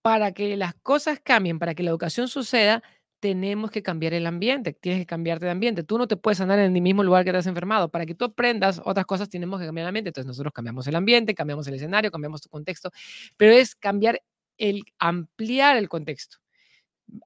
Para 0.02 0.32
que 0.32 0.56
las 0.56 0.74
cosas 0.74 1.20
cambien, 1.22 1.58
para 1.58 1.74
que 1.74 1.82
la 1.82 1.90
educación 1.90 2.28
suceda, 2.28 2.82
tenemos 3.20 3.70
que 3.70 3.84
cambiar 3.84 4.14
el 4.14 4.26
ambiente, 4.26 4.72
tienes 4.72 5.02
que 5.02 5.06
cambiarte 5.06 5.44
de 5.44 5.52
ambiente. 5.52 5.84
Tú 5.84 5.96
no 5.96 6.08
te 6.08 6.16
puedes 6.16 6.40
andar 6.40 6.58
en 6.58 6.74
el 6.74 6.82
mismo 6.82 7.04
lugar 7.04 7.24
que 7.24 7.32
te 7.32 7.48
enfermado. 7.48 7.88
Para 7.88 8.04
que 8.04 8.16
tú 8.16 8.24
aprendas 8.24 8.82
otras 8.84 9.06
cosas, 9.06 9.28
tenemos 9.28 9.60
que 9.60 9.66
cambiar 9.66 9.84
el 9.84 9.88
ambiente. 9.88 10.08
Entonces 10.10 10.26
nosotros 10.26 10.52
cambiamos 10.52 10.88
el 10.88 10.96
ambiente, 10.96 11.32
cambiamos 11.34 11.68
el 11.68 11.74
escenario, 11.74 12.10
cambiamos 12.10 12.42
tu 12.42 12.48
contexto, 12.48 12.90
pero 13.36 13.52
es 13.52 13.76
cambiar 13.76 14.20
el, 14.58 14.82
ampliar 14.98 15.76
el 15.76 15.88
contexto 15.88 16.38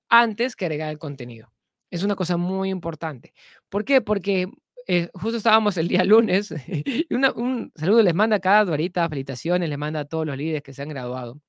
antes 0.09 0.55
que 0.57 0.67
agregar 0.67 0.91
el 0.91 0.99
contenido. 0.99 1.51
Es 1.91 2.03
una 2.03 2.15
cosa 2.15 2.37
muy 2.37 2.71
importante. 2.71 3.33
¿Por 3.71 3.85
qué? 3.85 4.03
Porque 4.03 4.49
eh, 4.87 5.09
justo 5.15 5.39
estábamos 5.39 5.79
el 5.79 5.89
día 5.89 6.05
lunes 6.05 6.53
y 6.69 7.07
un 7.15 7.73
saludo 7.75 8.03
les 8.03 8.15
manda 8.15 8.37
a 8.37 8.41
cada 8.41 8.65
Dorita, 8.65 9.09
felicitaciones, 9.09 9.69
les 9.69 9.79
manda 9.79 10.01
a 10.01 10.05
todos 10.05 10.27
los 10.27 10.37
líderes 10.37 10.63
que 10.63 10.75
se 10.75 10.83
han 10.83 10.91
graduado. 10.91 11.41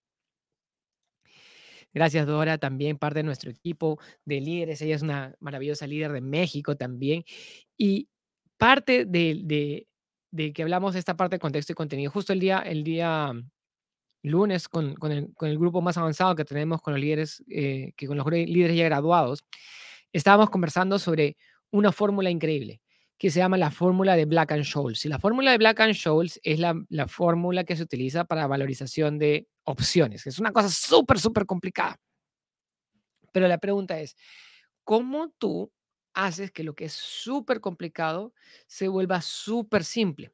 Gracias, 1.94 2.27
Dora, 2.27 2.58
también 2.58 2.98
parte 2.98 3.20
de 3.20 3.24
nuestro 3.24 3.50
equipo 3.51 4.00
de 4.25 4.41
líderes. 4.41 4.82
Ella 4.82 4.96
es 4.96 5.01
una 5.01 5.36
maravillosa 5.39 5.88
líder 5.88 6.12
de 6.12 6.22
México 6.22 6.75
también. 6.75 7.24
Y 7.77 8.10
parte 8.58 9.06
de, 9.06 9.88
que 10.53 10.62
hablamos 10.63 10.94
de 10.94 11.00
esta 11.00 11.15
parte 11.15 11.36
de 11.36 11.39
contexto 11.39 11.72
y 11.74 11.75
contenido, 11.75 12.12
justo 12.12 12.34
el 12.34 12.39
día, 12.39 12.60
el 12.60 12.84
día 12.84 13.34
lunes 14.24 14.67
con, 14.67 14.96
el, 15.01 15.58
grupo 15.58 15.82
más 15.82 15.98
avanzado 15.98 16.36
que 16.36 16.46
tenemos 16.46 16.82
con 16.82 16.94
los 16.94 17.01
líderes, 17.01 17.44
eh, 17.50 17.94
que 17.96 18.08
con 18.08 18.17
los 18.17 18.27
líderes 18.27 18.75
ya 18.75 18.86
graduados, 18.86 19.46
estábamos 20.12 20.50
conversando 20.50 21.00
sobre 21.00 21.38
una 21.72 21.91
fórmula 21.91 22.29
increíble 22.29 22.82
que 23.17 23.31
se 23.31 23.39
llama 23.39 23.57
la 23.57 23.71
fórmula 23.71 24.15
de 24.15 24.25
Black 24.25 24.51
and 24.51 24.63
Scholes. 24.63 25.03
Y 25.05 25.09
la 25.09 25.19
fórmula 25.19 25.51
de 25.51 25.57
Black 25.57 25.79
and 25.79 25.93
Scholes 25.93 26.39
es 26.43 26.59
la, 26.59 26.75
la 26.89 27.07
fórmula 27.07 27.63
que 27.63 27.75
se 27.75 27.83
utiliza 27.83 28.25
para 28.25 28.47
valorización 28.47 29.17
de 29.17 29.47
opciones. 29.63 30.27
Es 30.27 30.39
una 30.39 30.51
cosa 30.51 30.69
súper, 30.69 31.19
súper 31.19 31.45
complicada. 31.45 32.00
Pero 33.31 33.47
la 33.47 33.57
pregunta 33.57 34.00
es, 34.00 34.15
¿cómo 34.83 35.33
tú 35.38 35.71
haces 36.13 36.51
que 36.51 36.63
lo 36.63 36.74
que 36.75 36.86
es 36.86 36.93
súper 36.93 37.59
complicado 37.59 38.33
se 38.67 38.88
vuelva 38.88 39.21
súper 39.21 39.83
simple? 39.83 40.31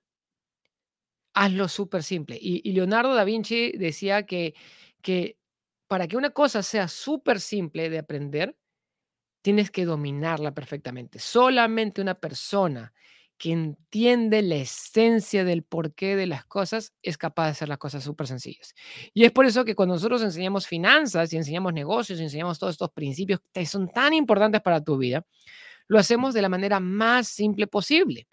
Hazlo 1.33 1.67
súper 1.67 2.03
simple. 2.03 2.37
Y, 2.39 2.71
Leonardo 2.73 3.15
da 3.15 3.23
Vinci 3.23 3.71
decía 3.71 4.25
que, 4.25 4.53
que 5.01 5.37
para 5.87 6.07
que 6.07 6.17
una 6.17 6.29
cosa 6.29 6.63
sea 6.63 6.87
súper 6.87 7.39
simple 7.39 7.89
de 7.89 7.97
aprender, 7.97 8.55
tienes 9.43 9.69
que 9.69 9.85
dominarla 9.85 10.53
perfectamente. 10.53 11.19
Solamente 11.19 12.01
una 12.01 12.15
persona 12.15 12.93
que 13.37 13.51
entiende 13.51 14.41
la 14.41 14.55
esencia 14.55 15.43
del 15.43 15.63
porqué 15.63 16.15
de 16.15 16.27
las 16.27 16.45
cosas 16.45 16.93
es 17.01 17.17
capaz 17.17 17.45
de 17.45 17.51
hacer 17.51 17.69
las 17.69 17.77
cosas 17.77 18.03
súper 18.03 18.25
sencillas. 18.25 18.73
Y 19.13 19.25
es 19.25 19.31
por 19.33 19.45
eso 19.45 19.65
que 19.65 19.75
cuando 19.75 19.95
nosotros 19.95 20.23
enseñamos 20.23 20.65
finanzas 20.65 21.33
y 21.33 21.37
enseñamos 21.37 21.73
negocios 21.73 22.19
y 22.19 22.23
enseñamos 22.23 22.57
todos 22.57 22.75
estos 22.75 22.91
principios 22.91 23.41
que 23.51 23.65
son 23.65 23.89
tan 23.89 24.13
importantes 24.13 24.61
para 24.61 24.81
tu 24.81 24.97
vida, 24.97 25.25
lo 25.87 25.99
hacemos 25.99 26.33
de 26.33 26.41
la 26.41 26.49
manera 26.49 26.79
más 26.79 27.27
simple 27.27 27.67
posible. 27.67 28.27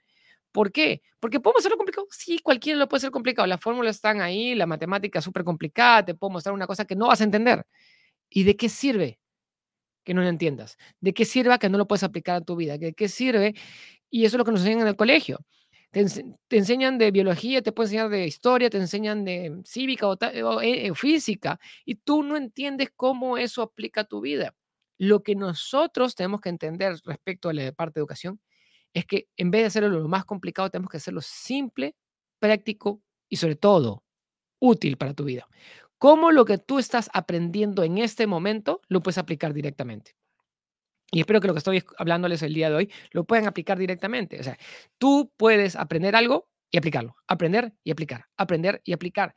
¿Por 0.52 0.70
qué? 0.70 1.02
Porque 1.18 1.40
podemos 1.40 1.60
hacerlo 1.60 1.76
complicado. 1.76 2.06
Sí, 2.10 2.38
cualquiera 2.38 2.78
lo 2.78 2.88
puede 2.88 3.00
hacer 3.00 3.10
complicado. 3.10 3.46
Las 3.48 3.60
fórmulas 3.60 3.96
están 3.96 4.20
ahí, 4.20 4.54
la 4.54 4.66
matemática 4.66 5.18
es 5.18 5.24
súper 5.24 5.44
complicada, 5.44 6.04
te 6.04 6.14
puedo 6.14 6.30
mostrar 6.32 6.54
una 6.54 6.68
cosa 6.68 6.84
que 6.84 6.96
no 6.96 7.08
vas 7.08 7.20
a 7.20 7.24
entender. 7.24 7.66
¿Y 8.30 8.44
de 8.44 8.56
qué 8.56 8.68
sirve 8.68 9.19
que 10.04 10.14
no 10.14 10.22
lo 10.22 10.28
entiendas? 10.28 10.76
¿De 11.00 11.12
qué 11.12 11.24
sirve 11.24 11.58
que 11.58 11.68
no 11.68 11.78
lo 11.78 11.86
puedes 11.86 12.02
aplicar 12.02 12.36
a 12.36 12.40
tu 12.40 12.56
vida? 12.56 12.78
¿De 12.78 12.92
qué 12.92 13.08
sirve 13.08 13.54
y 14.10 14.24
eso 14.24 14.36
es 14.36 14.38
lo 14.38 14.44
que 14.44 14.50
nos 14.50 14.60
enseñan 14.60 14.82
en 14.82 14.88
el 14.88 14.96
colegio. 14.96 15.38
Te, 15.92 16.06
enseñan 16.50 16.98
de 16.98 17.10
biología, 17.10 17.62
te 17.62 17.72
pueden 17.72 17.88
enseñar 17.88 18.10
de 18.10 18.26
historia, 18.26 18.70
te 18.70 18.78
enseñan 18.78 19.24
de 19.24 19.60
cívica 19.64 20.06
o, 20.08 20.14
eh, 20.60 20.86
eh, 20.86 20.94
física, 20.94 21.58
y 21.84 21.96
tú 21.96 22.22
no 22.22 22.36
entiendes 22.36 22.90
cómo 22.94 23.38
eso 23.38 23.62
aplica 23.62 24.02
a 24.02 24.04
tu 24.04 24.20
vida. 24.20 24.54
Lo 24.98 25.22
que 25.22 25.34
nosotros 25.34 26.14
tenemos 26.14 26.40
que 26.40 26.50
entender 26.50 26.96
respecto 27.04 27.48
a 27.48 27.54
la 27.54 27.72
parte 27.72 27.94
de 27.94 28.02
educación 28.02 28.40
es 28.92 29.06
que 29.06 29.28
en 29.36 29.50
vez 29.50 29.62
de 29.62 29.66
hacerlo 29.66 29.88
lo 29.88 30.08
más 30.08 30.24
complicado, 30.24 30.70
tenemos 30.70 30.90
que 30.90 30.98
hacerlo 30.98 31.22
simple, 31.22 31.96
práctico 32.38 33.02
y 33.28 33.36
sobre 33.36 33.56
todo 33.56 34.04
útil 34.60 34.96
para 34.96 35.14
tu 35.14 35.24
vida. 35.24 35.48
¿Cómo 36.00 36.32
lo 36.32 36.46
que 36.46 36.56
tú 36.56 36.78
estás 36.78 37.10
aprendiendo 37.12 37.84
en 37.84 37.98
este 37.98 38.26
momento 38.26 38.80
lo 38.88 39.02
puedes 39.02 39.18
aplicar 39.18 39.52
directamente? 39.52 40.16
Y 41.12 41.20
espero 41.20 41.42
que 41.42 41.46
lo 41.46 41.52
que 41.52 41.58
estoy 41.58 41.84
hablándoles 41.98 42.42
el 42.42 42.54
día 42.54 42.70
de 42.70 42.76
hoy 42.76 42.92
lo 43.10 43.24
puedan 43.24 43.46
aplicar 43.46 43.78
directamente. 43.78 44.40
O 44.40 44.42
sea, 44.42 44.56
tú 44.96 45.30
puedes 45.36 45.76
aprender 45.76 46.16
algo 46.16 46.48
y 46.70 46.78
aplicarlo, 46.78 47.16
aprender 47.26 47.74
y 47.84 47.90
aplicar, 47.90 48.24
aprender 48.38 48.80
y 48.82 48.94
aplicar 48.94 49.34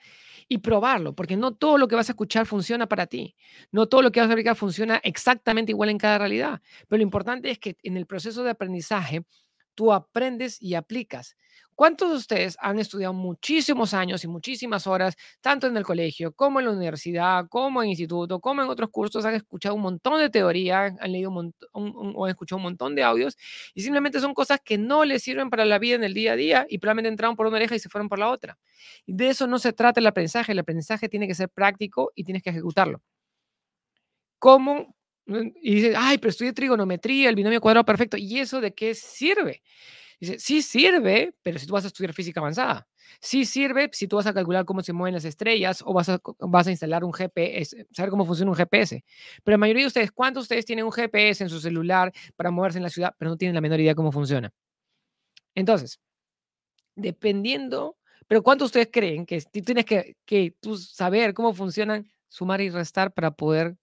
y 0.48 0.60
probarlo, 0.60 1.14
porque 1.14 1.36
no 1.36 1.54
todo 1.54 1.78
lo 1.78 1.90
que 1.90 1.98
vas 1.98 2.08
a 2.08 2.14
escuchar 2.14 2.46
funciona 2.46 2.88
para 2.88 3.08
ti, 3.08 3.36
no 3.72 3.90
todo 3.90 4.02
lo 4.02 4.14
que 4.14 4.22
vas 4.22 4.30
a 4.30 4.32
aplicar 4.32 4.56
funciona 4.56 5.02
exactamente 5.04 5.74
igual 5.74 5.90
en 5.90 5.98
cada 5.98 6.18
realidad, 6.18 6.62
pero 6.88 7.00
lo 7.00 7.04
importante 7.04 7.52
es 7.52 7.60
que 7.60 7.76
en 7.84 7.98
el 7.98 8.06
proceso 8.06 8.42
de 8.46 8.52
aprendizaje 8.52 9.26
tú 9.76 9.94
aprendes 9.94 10.62
y 10.62 10.76
aplicas. 10.76 11.36
¿Cuántos 11.76 12.12
de 12.12 12.18
ustedes 12.18 12.56
han 12.62 12.78
estudiado 12.78 13.14
muchísimos 13.14 13.96
años 13.96 14.24
y 14.24 14.28
muchísimas 14.28 14.86
horas, 14.86 15.16
tanto 15.42 15.66
en 15.66 15.76
el 15.76 15.84
colegio 15.84 16.32
como 16.32 16.60
en 16.60 16.68
la 16.68 16.72
universidad, 16.72 17.48
como 17.50 17.82
en 17.82 17.90
instituto, 17.90 18.40
como 18.40 18.62
en 18.62 18.70
otros 18.70 18.90
cursos? 18.92 19.26
Han 19.26 19.34
escuchado 19.36 19.74
un 19.76 19.82
montón 19.82 20.20
de 20.20 20.30
teoría, 20.30 20.96
han 21.00 21.12
leído 21.12 21.32
un 21.32 21.54
o 21.72 22.26
han 22.26 22.30
escuchado 22.32 22.58
un 22.58 22.64
montón 22.64 22.94
de 22.96 23.04
audios 23.04 23.38
y 23.74 23.82
simplemente 23.82 24.20
son 24.20 24.34
cosas 24.36 24.60
que 24.64 24.78
no 24.78 25.04
les 25.04 25.24
sirven 25.24 25.50
para 25.50 25.66
la 25.66 25.80
vida 25.80 25.96
en 25.96 26.04
el 26.04 26.14
día 26.14 26.34
a 26.34 26.36
día 26.36 26.66
y 26.70 26.78
probablemente 26.78 27.10
entraron 27.10 27.36
por 27.36 27.48
una 27.48 27.56
oreja 27.58 27.76
y 27.76 27.80
se 27.80 27.90
fueron 27.90 28.08
por 28.10 28.20
la 28.20 28.30
otra. 28.30 28.58
De 29.08 29.30
eso 29.30 29.48
no 29.48 29.58
se 29.60 29.74
trata 29.74 30.00
el 30.00 30.08
aprendizaje. 30.08 30.52
El 30.52 30.60
aprendizaje 30.60 31.10
tiene 31.10 31.28
que 31.28 31.36
ser 31.36 31.50
práctico 31.50 32.12
y 32.16 32.24
tienes 32.24 32.44
que 32.44 32.52
ejecutarlo. 32.52 33.02
¿Cómo? 34.40 34.94
Y 35.26 35.76
dices, 35.76 35.96
ay, 35.98 36.18
pero 36.18 36.30
estudié 36.30 36.54
trigonometría, 36.54 37.30
el 37.30 37.36
binomio 37.36 37.62
cuadrado 37.62 37.86
perfecto. 37.86 38.18
¿Y 38.18 38.40
eso 38.40 38.60
de 38.60 38.74
qué 38.74 38.94
sirve? 38.94 39.62
Dice, 40.20 40.40
sí 40.40 40.62
sirve, 40.62 41.34
pero 41.42 41.60
si 41.60 41.68
tú 41.68 41.74
vas 41.74 41.84
a 41.86 41.88
estudiar 41.88 42.14
física 42.14 42.40
avanzada. 42.40 42.88
Sí 43.20 43.46
sirve 43.46 43.90
si 43.92 44.08
tú 44.08 44.16
vas 44.18 44.26
a 44.26 44.34
calcular 44.34 44.66
cómo 44.66 44.82
se 44.82 44.94
mueven 44.94 45.14
las 45.14 45.26
estrellas 45.26 45.84
o 45.86 45.94
vas 45.94 46.10
a, 46.10 46.20
vas 46.40 46.68
a 46.68 46.72
instalar 46.72 47.04
un 47.04 47.14
GPS, 47.14 47.88
saber 47.92 48.10
cómo 48.10 48.26
funciona 48.26 48.52
un 48.52 48.58
GPS. 48.58 49.04
Pero 49.44 49.54
la 49.54 49.58
mayoría 49.58 49.84
de 49.84 49.88
ustedes, 49.88 50.12
¿cuántos 50.12 50.44
de 50.44 50.46
ustedes 50.46 50.66
tienen 50.66 50.86
un 50.86 50.92
GPS 50.92 51.44
en 51.44 51.50
su 51.50 51.60
celular 51.60 52.12
para 52.36 52.52
moverse 52.52 52.80
en 52.80 52.84
la 52.84 52.90
ciudad, 52.90 53.14
pero 53.18 53.32
no 53.32 53.38
tienen 53.38 53.56
la 53.56 53.62
menor 53.62 53.80
idea 53.80 53.96
cómo 53.96 54.12
funciona? 54.12 54.52
Entonces, 55.56 56.00
dependiendo, 56.96 57.98
pero 58.28 58.44
¿cuántos 58.44 58.72
de 58.72 58.80
ustedes 58.80 58.90
creen 58.92 59.26
que 59.26 59.42
tienes 59.42 59.86
que, 59.86 60.16
que 60.26 60.56
tú 60.60 60.78
saber 60.78 61.34
cómo 61.34 61.54
funcionan 61.54 62.10
sumar 62.28 62.62
y 62.62 62.70
restar 62.70 63.14
para 63.14 63.32
poder 63.32 63.78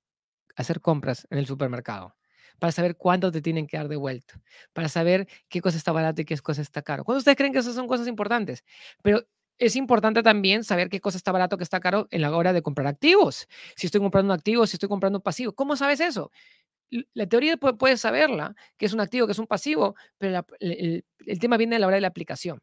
hacer 0.61 0.81
compras 0.81 1.27
en 1.31 1.39
el 1.39 1.47
supermercado? 1.47 2.15
para 2.59 2.73
saber 2.73 2.97
cuánto 2.97 3.33
te 3.33 3.41
tienen 3.43 3.67
que 3.67 3.77
dar 3.77 3.89
de 3.89 3.97
vuelta, 3.97 4.41
para 4.73 4.89
saber 4.89 5.27
qué 5.49 5.61
cosa 5.61 5.79
está 5.79 5.93
barato 5.93 6.21
y 6.21 6.25
qué 6.27 6.37
cosa 6.39 6.63
está 6.63 6.83
caro. 6.83 7.05
¿Cuándo 7.05 7.19
ustedes 7.19 7.37
creen 7.37 7.53
que 7.53 7.59
esas 7.59 7.75
son 7.75 7.89
cosas 7.89 8.07
importantes? 8.07 8.65
Pero 9.03 9.27
es 9.59 9.77
importante 9.77 10.23
también 10.23 10.63
saber 10.63 10.89
qué 10.91 11.01
cosa 11.01 11.17
está 11.19 11.33
barato, 11.33 11.57
qué 11.57 11.65
está 11.65 11.81
caro 11.81 12.07
en 12.11 12.23
la 12.23 12.35
hora 12.37 12.53
de 12.53 12.63
comprar 12.63 12.87
activos. 12.87 13.49
Si 13.77 13.87
estoy 13.87 14.01
comprando 14.01 14.33
un 14.33 14.39
activo, 14.39 14.67
si 14.67 14.77
estoy 14.77 14.89
comprando 14.89 15.19
un 15.19 15.23
pasivo. 15.23 15.53
¿Cómo 15.55 15.77
sabes 15.77 16.01
eso? 16.01 16.31
La 17.15 17.27
teoría 17.27 17.57
puedes 17.57 18.01
saberla, 18.01 18.55
que 18.77 18.87
es 18.87 18.93
un 18.93 19.01
activo, 19.01 19.27
que 19.27 19.33
es 19.33 19.39
un 19.39 19.47
pasivo, 19.47 19.95
pero 20.19 20.45
el, 20.61 21.05
el 21.27 21.39
tema 21.39 21.57
viene 21.57 21.77
a 21.77 21.79
la 21.79 21.87
hora 21.87 21.97
de 21.97 22.01
la 22.03 22.09
aplicación. 22.09 22.61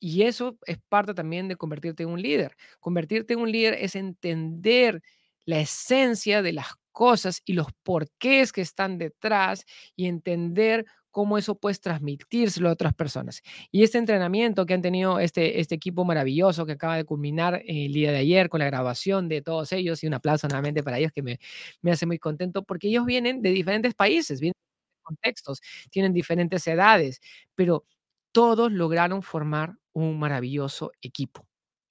Y 0.00 0.22
eso 0.22 0.58
es 0.66 0.78
parte 0.88 1.14
también 1.14 1.48
de 1.48 1.56
convertirte 1.56 2.02
en 2.04 2.10
un 2.10 2.22
líder. 2.22 2.56
Convertirte 2.80 3.34
en 3.34 3.40
un 3.40 3.52
líder 3.52 3.74
es 3.74 3.96
entender 3.96 5.02
la 5.46 5.60
esencia 5.60 6.42
de 6.42 6.52
las 6.52 6.68
cosas 6.92 7.42
y 7.44 7.54
los 7.54 7.68
porqués 7.82 8.52
que 8.52 8.60
están 8.62 8.98
detrás 8.98 9.64
y 9.96 10.06
entender 10.06 10.84
cómo 11.10 11.36
eso 11.38 11.56
puedes 11.58 11.80
transmitírselo 11.80 12.68
a 12.70 12.72
otras 12.72 12.94
personas. 12.94 13.42
Y 13.70 13.82
este 13.82 13.98
entrenamiento 13.98 14.64
que 14.66 14.74
han 14.74 14.82
tenido 14.82 15.18
este, 15.20 15.60
este 15.60 15.74
equipo 15.74 16.04
maravilloso 16.04 16.64
que 16.66 16.72
acaba 16.72 16.96
de 16.96 17.04
culminar 17.04 17.62
el 17.66 17.92
día 17.92 18.12
de 18.12 18.18
ayer 18.18 18.48
con 18.48 18.60
la 18.60 18.66
grabación 18.66 19.28
de 19.28 19.42
todos 19.42 19.72
ellos, 19.72 20.02
y 20.02 20.06
un 20.06 20.14
aplauso 20.14 20.48
nuevamente 20.48 20.82
para 20.82 20.98
ellos 20.98 21.12
que 21.14 21.22
me, 21.22 21.38
me 21.82 21.92
hace 21.92 22.06
muy 22.06 22.18
contento, 22.18 22.62
porque 22.64 22.88
ellos 22.88 23.04
vienen 23.06 23.42
de 23.42 23.50
diferentes 23.50 23.94
países, 23.94 24.40
vienen 24.40 24.54
de 24.58 25.02
contextos, 25.02 25.60
tienen 25.90 26.12
diferentes 26.14 26.66
edades, 26.66 27.20
pero 27.54 27.84
todos 28.32 28.72
lograron 28.72 29.22
formar 29.22 29.74
un 29.92 30.18
maravilloso 30.18 30.92
equipo. 31.02 31.46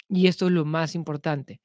Y 0.10 0.28
esto 0.28 0.48
es 0.48 0.52
lo 0.54 0.66
más 0.66 0.96
importante. 0.96 1.62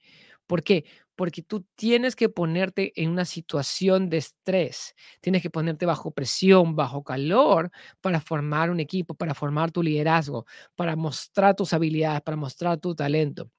¿Por 0.47 0.63
qué? 0.65 0.85
Porque 1.17 1.43
tú 1.43 1.65
tienes 1.77 2.15
que 2.17 2.29
ponerte 2.29 2.93
en 3.03 3.11
una 3.11 3.25
situación 3.25 4.09
de 4.11 4.19
estrés, 4.19 4.95
tienes 5.21 5.43
que 5.43 5.51
ponerte 5.51 5.87
bajo 5.87 6.11
presión, 6.13 6.77
bajo 6.77 7.03
calor 7.05 7.71
para 8.01 8.21
formar 8.21 8.71
un 8.71 8.81
equipo, 8.81 9.15
para 9.15 9.35
formar 9.35 9.73
tu 9.73 9.83
liderazgo, 9.83 10.47
para 10.77 10.97
mostrar 10.97 11.57
tus 11.57 11.73
habilidades, 11.73 12.21
para 12.23 12.37
mostrar 12.37 12.79
tu 12.79 12.95
talento 12.95 13.51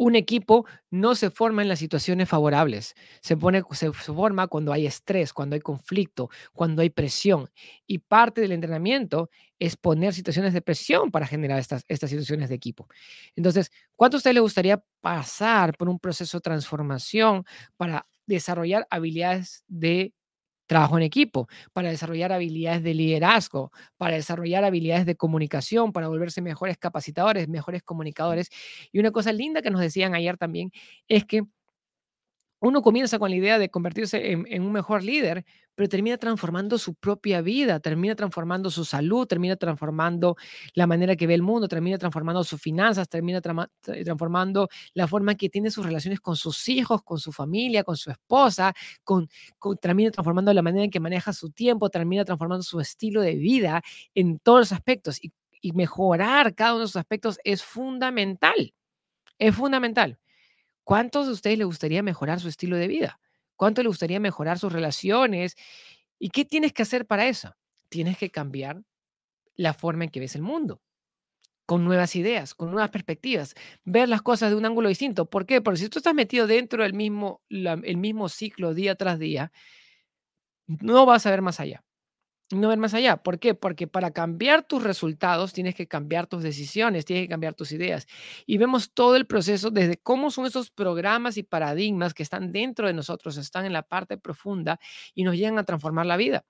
un 0.00 0.16
equipo 0.16 0.64
no 0.90 1.14
se 1.14 1.28
forma 1.28 1.60
en 1.60 1.68
las 1.68 1.78
situaciones 1.78 2.26
favorables, 2.26 2.94
se, 3.20 3.36
pone, 3.36 3.62
se, 3.72 3.92
forma 3.92 4.46
cuando 4.46 4.72
hay 4.72 4.86
estrés, 4.86 5.34
cuando 5.34 5.56
hay 5.56 5.60
conflicto, 5.60 6.30
cuando 6.54 6.80
hay 6.80 6.88
presión. 6.88 7.50
Y 7.86 7.98
parte 7.98 8.40
del 8.40 8.52
entrenamiento 8.52 9.28
es 9.58 9.76
poner 9.76 10.14
situaciones 10.14 10.54
de 10.54 10.62
presión 10.62 11.10
para 11.10 11.26
generar 11.26 11.58
estas, 11.58 11.84
situaciones 11.86 12.48
de 12.48 12.54
equipo. 12.54 12.88
Entonces, 13.36 13.70
¿cuánto 13.94 14.16
a 14.16 14.20
usted 14.20 14.32
le 14.32 14.40
gustaría 14.40 14.82
pasar 15.02 15.76
por 15.76 15.90
un 15.90 15.98
proceso 15.98 16.38
de 16.38 16.42
transformación 16.42 17.44
para 17.76 18.06
desarrollar 18.24 18.86
habilidades 18.88 19.64
de 19.68 20.14
trabajo 20.70 20.96
en 20.96 21.02
equipo, 21.02 21.48
para 21.72 21.90
desarrollar 21.90 22.32
habilidades 22.32 22.82
de 22.84 22.94
liderazgo, 22.94 23.72
para 23.98 24.14
desarrollar 24.14 24.64
habilidades 24.64 25.04
de 25.06 25.16
comunicación, 25.16 25.92
para 25.92 26.06
volverse 26.08 26.40
mejores 26.42 26.78
capacitadores, 26.78 27.48
mejores 27.48 27.82
comunicadores. 27.82 28.48
Y 28.92 29.00
una 29.00 29.10
cosa 29.10 29.32
linda 29.32 29.62
que 29.62 29.70
nos 29.70 29.80
decían 29.80 30.14
ayer 30.14 30.36
también 30.38 30.70
es 31.08 31.24
que 31.24 31.42
uno 32.60 32.82
comienza 32.82 33.18
con 33.18 33.30
la 33.30 33.36
idea 33.36 33.58
de 33.58 33.70
convertirse 33.70 34.32
en, 34.32 34.62
un 34.62 34.72
mejor 34.72 35.02
líder, 35.02 35.44
pero 35.74 35.88
termina 35.88 36.18
transformando 36.18 36.76
su 36.76 36.94
propia 36.94 37.40
vida, 37.40 37.80
termina 37.80 38.14
transformando 38.14 38.70
su 38.70 38.84
salud, 38.84 39.26
termina 39.26 39.56
transformando 39.56 40.36
la 40.74 40.86
manera 40.86 41.16
que 41.16 41.26
ve 41.26 41.34
el 41.34 41.42
mundo, 41.42 41.68
termina 41.68 41.96
transformando 41.96 42.44
sus 42.44 42.60
finanzas, 42.60 43.08
termina 43.08 43.40
transformando 43.40 44.68
la 44.92 45.08
forma 45.08 45.32
en 45.32 45.38
que 45.38 45.48
tiene 45.48 45.70
sus 45.70 45.86
relaciones 45.86 46.20
con 46.20 46.36
sus 46.36 46.68
hijos, 46.68 47.02
con 47.02 47.18
su 47.18 47.32
familia, 47.32 47.82
con 47.82 47.96
su 47.96 48.10
esposa, 48.10 48.74
con, 49.04 49.28
termina 49.80 50.10
transformando 50.10 50.52
la 50.52 50.62
manera 50.62 50.84
en 50.84 50.90
que 50.90 51.00
maneja 51.00 51.32
su 51.32 51.50
tiempo, 51.50 51.88
termina 51.88 52.26
transformando 52.26 52.62
su 52.62 52.78
estilo 52.78 53.22
de 53.22 53.36
vida 53.36 53.82
en 54.14 54.38
todos 54.38 54.60
los 54.60 54.72
aspectos. 54.72 55.22
Y, 55.24 55.32
y 55.62 55.72
mejorar 55.72 56.54
cada 56.54 56.72
uno 56.72 56.80
de 56.80 56.84
esos 56.86 56.96
aspectos 56.96 57.38
es 57.42 57.62
fundamental, 57.62 58.74
es 59.38 59.54
fundamental. 59.54 60.18
¿Cuántos 60.90 61.28
de 61.28 61.32
ustedes 61.34 61.56
le 61.56 61.62
gustaría 61.62 62.02
mejorar 62.02 62.40
su 62.40 62.48
estilo 62.48 62.76
de 62.76 62.88
vida? 62.88 63.20
¿Cuánto 63.54 63.80
le 63.80 63.86
gustaría 63.86 64.18
mejorar 64.18 64.58
sus 64.58 64.72
relaciones? 64.72 65.54
¿Y 66.18 66.30
qué 66.30 66.44
tienes 66.44 66.72
que 66.72 66.82
hacer 66.82 67.06
para 67.06 67.28
eso? 67.28 67.54
Tienes 67.88 68.18
que 68.18 68.28
cambiar 68.28 68.82
la 69.54 69.72
forma 69.72 70.02
en 70.02 70.10
que 70.10 70.18
ves 70.18 70.34
el 70.34 70.42
mundo, 70.42 70.82
con 71.64 71.84
nuevas 71.84 72.16
ideas, 72.16 72.56
con 72.56 72.72
nuevas 72.72 72.90
perspectivas, 72.90 73.54
ver 73.84 74.08
las 74.08 74.22
cosas 74.22 74.50
de 74.50 74.56
un 74.56 74.66
ángulo 74.66 74.88
distinto. 74.88 75.30
¿Por 75.30 75.46
qué? 75.46 75.60
Porque 75.60 75.78
si 75.78 75.88
tú 75.88 76.00
estás 76.00 76.12
metido 76.12 76.48
dentro 76.48 76.82
del 76.82 76.92
mismo, 76.92 77.40
el 77.50 77.96
mismo 77.96 78.28
ciclo 78.28 78.74
día 78.74 78.96
tras 78.96 79.20
día, 79.20 79.52
no 80.66 81.06
vas 81.06 81.24
a 81.24 81.30
ver 81.30 81.40
más 81.40 81.60
allá 81.60 81.84
no 82.50 82.68
ver 82.68 82.78
más 82.78 82.94
allá. 82.94 83.16
¿Por 83.18 83.38
qué? 83.38 83.54
Porque 83.54 83.86
para 83.86 84.10
cambiar 84.10 84.62
tus 84.62 84.82
resultados 84.82 85.52
tienes 85.52 85.74
que 85.74 85.86
cambiar 85.86 86.26
tus 86.26 86.42
decisiones, 86.42 87.04
tienes 87.04 87.24
que 87.24 87.28
cambiar 87.28 87.54
tus 87.54 87.72
ideas. 87.72 88.06
Y 88.46 88.58
vemos 88.58 88.92
todo 88.92 89.16
el 89.16 89.26
proceso 89.26 89.70
desde 89.70 89.96
cómo 89.98 90.30
son 90.30 90.46
esos 90.46 90.70
programas 90.70 91.36
y 91.36 91.42
paradigmas 91.42 92.14
que 92.14 92.22
están 92.22 92.52
dentro 92.52 92.86
de 92.86 92.92
nosotros, 92.94 93.36
están 93.36 93.66
en 93.66 93.72
la 93.72 93.82
parte 93.82 94.18
profunda 94.18 94.80
y 95.14 95.24
nos 95.24 95.36
llegan 95.36 95.58
a 95.58 95.64
transformar 95.64 96.06
la 96.06 96.16
vida. 96.16 96.44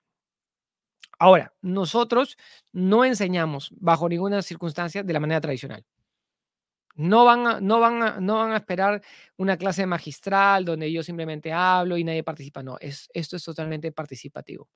Ahora, 1.19 1.53
nosotros 1.61 2.37
no 2.73 3.05
enseñamos 3.05 3.69
bajo 3.79 4.09
ninguna 4.09 4.41
circunstancia 4.41 5.03
de 5.03 5.13
la 5.13 5.19
manera 5.19 5.39
tradicional. 5.39 5.85
No 6.95 7.25
van, 7.25 7.47
a, 7.47 7.61
no, 7.61 7.79
van 7.79 8.25
no 8.25 8.35
van 8.35 8.51
a 8.51 8.57
esperar 8.57 9.01
una 9.37 9.55
clase 9.55 9.85
magistral 9.85 10.65
donde 10.65 10.91
yo 10.91 11.03
simplemente 11.03 11.53
hablo 11.53 11.97
y 11.97 12.03
nadie 12.03 12.23
participa. 12.23 12.63
No, 12.63 12.77
es, 12.79 13.09
esto 13.13 13.37
es 13.37 13.43
totalmente 13.43 13.91
participativo. 13.91 14.67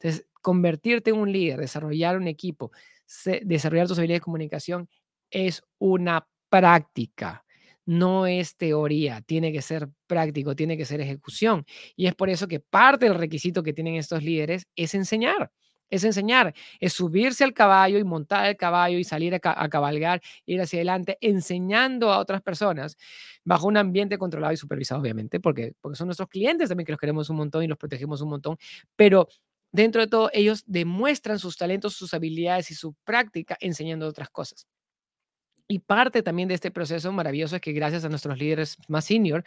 Entonces, 0.00 0.26
convertirte 0.40 1.10
en 1.10 1.18
un 1.18 1.30
líder, 1.30 1.60
desarrollar 1.60 2.16
un 2.16 2.26
equipo, 2.26 2.72
desarrollar 3.42 3.86
tus 3.86 3.98
habilidades 3.98 4.20
de 4.20 4.24
comunicación 4.24 4.88
es 5.30 5.62
una 5.78 6.26
práctica, 6.48 7.44
no 7.84 8.26
es 8.26 8.56
teoría, 8.56 9.20
tiene 9.20 9.52
que 9.52 9.62
ser 9.62 9.88
práctico, 10.06 10.56
tiene 10.56 10.76
que 10.76 10.84
ser 10.84 11.00
ejecución. 11.00 11.64
Y 11.96 12.06
es 12.06 12.14
por 12.14 12.30
eso 12.30 12.48
que 12.48 12.60
parte 12.60 13.06
del 13.06 13.14
requisito 13.14 13.62
que 13.62 13.72
tienen 13.72 13.96
estos 13.96 14.22
líderes 14.22 14.66
es 14.74 14.94
enseñar. 14.94 15.52
Es 15.90 16.04
enseñar, 16.04 16.54
es 16.78 16.92
subirse 16.92 17.42
al 17.42 17.52
caballo 17.52 17.98
y 17.98 18.04
montar 18.04 18.46
el 18.46 18.56
caballo 18.56 18.96
y 18.96 19.02
salir 19.02 19.34
a, 19.34 19.40
cabalgar, 19.40 20.22
ir 20.46 20.60
hacia 20.60 20.76
adelante, 20.76 21.18
enseñando 21.20 22.12
a 22.12 22.18
otras 22.20 22.42
personas 22.42 22.96
bajo 23.44 23.66
un 23.66 23.76
ambiente 23.76 24.16
controlado 24.16 24.52
y 24.52 24.56
supervisado, 24.56 25.00
obviamente, 25.00 25.40
porque, 25.40 25.72
porque 25.80 25.96
son 25.96 26.06
nuestros 26.06 26.28
clientes 26.28 26.68
también 26.68 26.86
que 26.86 26.92
los 26.92 27.00
queremos 27.00 27.28
un 27.28 27.38
montón 27.38 27.64
y 27.64 27.66
los 27.66 27.76
protegemos 27.76 28.20
un 28.20 28.28
montón, 28.28 28.56
pero 28.94 29.26
dentro 29.72 30.00
de 30.02 30.08
todo, 30.08 30.30
ellos 30.32 30.64
demuestran 30.66 31.38
sus 31.38 31.56
talentos, 31.56 31.94
sus 31.94 32.14
habilidades 32.14 32.70
y 32.70 32.74
su 32.74 32.94
práctica 33.04 33.56
enseñando 33.60 34.06
otras 34.06 34.30
cosas. 34.30 34.66
Y 35.68 35.78
parte 35.78 36.22
también 36.22 36.48
de 36.48 36.54
este 36.54 36.72
proceso 36.72 37.12
maravilloso 37.12 37.54
es 37.56 37.62
que 37.62 37.72
gracias 37.72 38.04
a 38.04 38.08
nuestros 38.08 38.36
líderes 38.38 38.76
más 38.88 39.04
senior, 39.04 39.44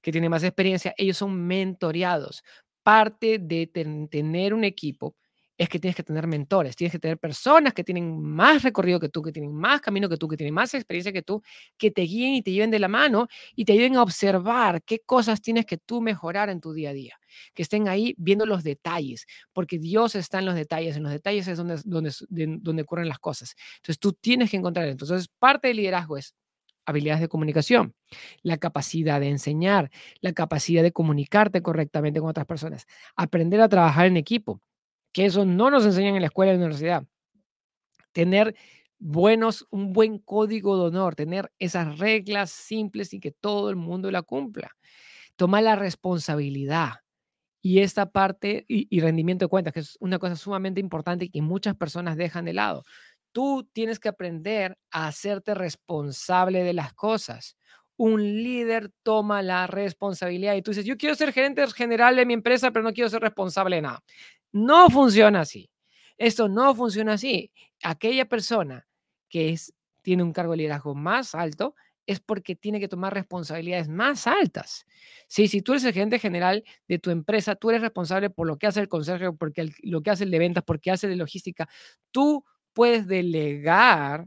que 0.00 0.10
tienen 0.12 0.30
más 0.30 0.42
experiencia, 0.42 0.94
ellos 0.96 1.18
son 1.18 1.46
mentoreados. 1.46 2.42
Parte 2.82 3.38
de 3.38 3.66
tener 4.10 4.54
un 4.54 4.64
equipo 4.64 5.14
es 5.58 5.68
que 5.68 5.78
tienes 5.78 5.96
que 5.96 6.02
tener 6.02 6.26
mentores, 6.26 6.76
tienes 6.76 6.92
que 6.92 6.98
tener 6.98 7.18
personas 7.18 7.72
que 7.72 7.82
tienen 7.82 8.20
más 8.20 8.62
recorrido 8.62 9.00
que 9.00 9.08
tú, 9.08 9.22
que 9.22 9.32
tienen 9.32 9.54
más 9.54 9.80
camino 9.80 10.08
que 10.08 10.16
tú, 10.16 10.28
que 10.28 10.36
tienen 10.36 10.54
más 10.54 10.74
experiencia 10.74 11.12
que 11.12 11.22
tú, 11.22 11.42
que 11.78 11.90
te 11.90 12.02
guíen 12.02 12.34
y 12.34 12.42
te 12.42 12.52
lleven 12.52 12.70
de 12.70 12.78
la 12.78 12.88
mano 12.88 13.28
y 13.54 13.64
te 13.64 13.72
ayuden 13.72 13.96
a 13.96 14.02
observar 14.02 14.82
qué 14.82 15.00
cosas 15.00 15.40
tienes 15.40 15.64
que 15.64 15.78
tú 15.78 16.00
mejorar 16.02 16.50
en 16.50 16.60
tu 16.60 16.72
día 16.72 16.90
a 16.90 16.92
día, 16.92 17.18
que 17.54 17.62
estén 17.62 17.88
ahí 17.88 18.14
viendo 18.18 18.44
los 18.44 18.64
detalles, 18.64 19.26
porque 19.52 19.78
Dios 19.78 20.14
está 20.14 20.40
en 20.40 20.46
los 20.46 20.54
detalles, 20.54 20.96
en 20.96 21.02
los 21.02 21.12
detalles 21.12 21.48
es 21.48 21.56
donde, 21.56 21.80
donde, 21.84 22.12
donde 22.28 22.82
ocurren 22.82 23.08
las 23.08 23.18
cosas. 23.18 23.54
Entonces 23.76 23.98
tú 23.98 24.12
tienes 24.12 24.50
que 24.50 24.58
encontrar, 24.58 24.88
entonces 24.88 25.28
parte 25.38 25.68
del 25.68 25.78
liderazgo 25.78 26.18
es 26.18 26.34
habilidades 26.84 27.20
de 27.20 27.28
comunicación, 27.28 27.94
la 28.42 28.58
capacidad 28.58 29.20
de 29.20 29.28
enseñar, 29.28 29.90
la 30.20 30.32
capacidad 30.32 30.82
de 30.82 30.92
comunicarte 30.92 31.60
correctamente 31.60 32.20
con 32.20 32.28
otras 32.30 32.46
personas, 32.46 32.86
aprender 33.16 33.60
a 33.60 33.68
trabajar 33.68 34.06
en 34.06 34.16
equipo, 34.16 34.60
que 35.16 35.24
eso 35.24 35.46
no 35.46 35.70
nos 35.70 35.86
enseñan 35.86 36.14
en 36.14 36.20
la 36.20 36.26
escuela 36.26 36.52
y 36.52 36.56
la 36.56 36.58
universidad. 36.58 37.02
Tener 38.12 38.54
buenos, 38.98 39.66
un 39.70 39.94
buen 39.94 40.18
código 40.18 40.76
de 40.76 40.88
honor, 40.88 41.14
tener 41.14 41.50
esas 41.58 41.98
reglas 41.98 42.50
simples 42.50 43.14
y 43.14 43.20
que 43.20 43.30
todo 43.30 43.70
el 43.70 43.76
mundo 43.76 44.10
la 44.10 44.20
cumpla. 44.20 44.76
Tomar 45.34 45.62
la 45.62 45.74
responsabilidad. 45.74 46.96
Y 47.62 47.80
esta 47.80 48.10
parte 48.10 48.66
y, 48.68 49.00
rendimiento 49.00 49.46
de 49.46 49.48
cuentas, 49.48 49.72
que 49.72 49.80
es 49.80 49.96
una 50.00 50.18
cosa 50.18 50.36
sumamente 50.36 50.80
importante 50.80 51.24
y 51.24 51.30
que 51.30 51.40
muchas 51.40 51.76
personas 51.76 52.18
dejan 52.18 52.44
de 52.44 52.52
lado. 52.52 52.84
Tú 53.32 53.66
tienes 53.72 53.98
que 53.98 54.10
aprender 54.10 54.76
a 54.90 55.06
hacerte 55.06 55.54
responsable 55.54 56.62
de 56.62 56.74
las 56.74 56.92
cosas. 56.92 57.56
Un 57.96 58.22
líder 58.22 58.90
toma 59.02 59.40
la 59.40 59.66
responsabilidad 59.66 60.56
y 60.56 60.60
tú 60.60 60.72
dices, 60.72 60.84
yo 60.84 60.98
quiero 60.98 61.14
ser 61.14 61.32
gerente 61.32 61.66
general 61.68 62.16
de 62.16 62.26
mi 62.26 62.34
empresa, 62.34 62.70
pero 62.70 62.82
no 62.82 62.92
quiero 62.92 63.08
ser 63.08 63.22
responsable 63.22 63.76
de 63.76 63.82
nada. 63.82 64.04
No 64.56 64.88
funciona 64.88 65.40
así. 65.42 65.68
Esto 66.16 66.48
no 66.48 66.74
funciona 66.74 67.12
así. 67.12 67.52
Aquella 67.82 68.26
persona 68.26 68.86
que 69.28 69.50
es, 69.50 69.74
tiene 70.00 70.22
un 70.22 70.32
cargo 70.32 70.52
de 70.52 70.56
liderazgo 70.56 70.94
más 70.94 71.34
alto 71.34 71.74
es 72.06 72.20
porque 72.20 72.56
tiene 72.56 72.80
que 72.80 72.88
tomar 72.88 73.12
responsabilidades 73.12 73.88
más 73.88 74.26
altas. 74.26 74.86
Sí, 75.28 75.46
si 75.46 75.60
tú 75.60 75.72
eres 75.72 75.84
el 75.84 75.92
gerente 75.92 76.18
general 76.18 76.64
de 76.88 76.98
tu 76.98 77.10
empresa, 77.10 77.54
tú 77.54 77.68
eres 77.68 77.82
responsable 77.82 78.30
por 78.30 78.46
lo 78.46 78.56
que 78.56 78.66
hace 78.66 78.80
el 78.80 78.88
consejo, 78.88 79.36
porque 79.36 79.68
lo 79.82 80.00
que 80.00 80.10
hace 80.10 80.24
el 80.24 80.30
de 80.30 80.38
ventas, 80.38 80.64
porque 80.64 80.90
hace 80.90 81.06
de 81.06 81.16
logística. 81.16 81.68
Tú 82.10 82.42
puedes 82.72 83.06
delegar 83.06 84.26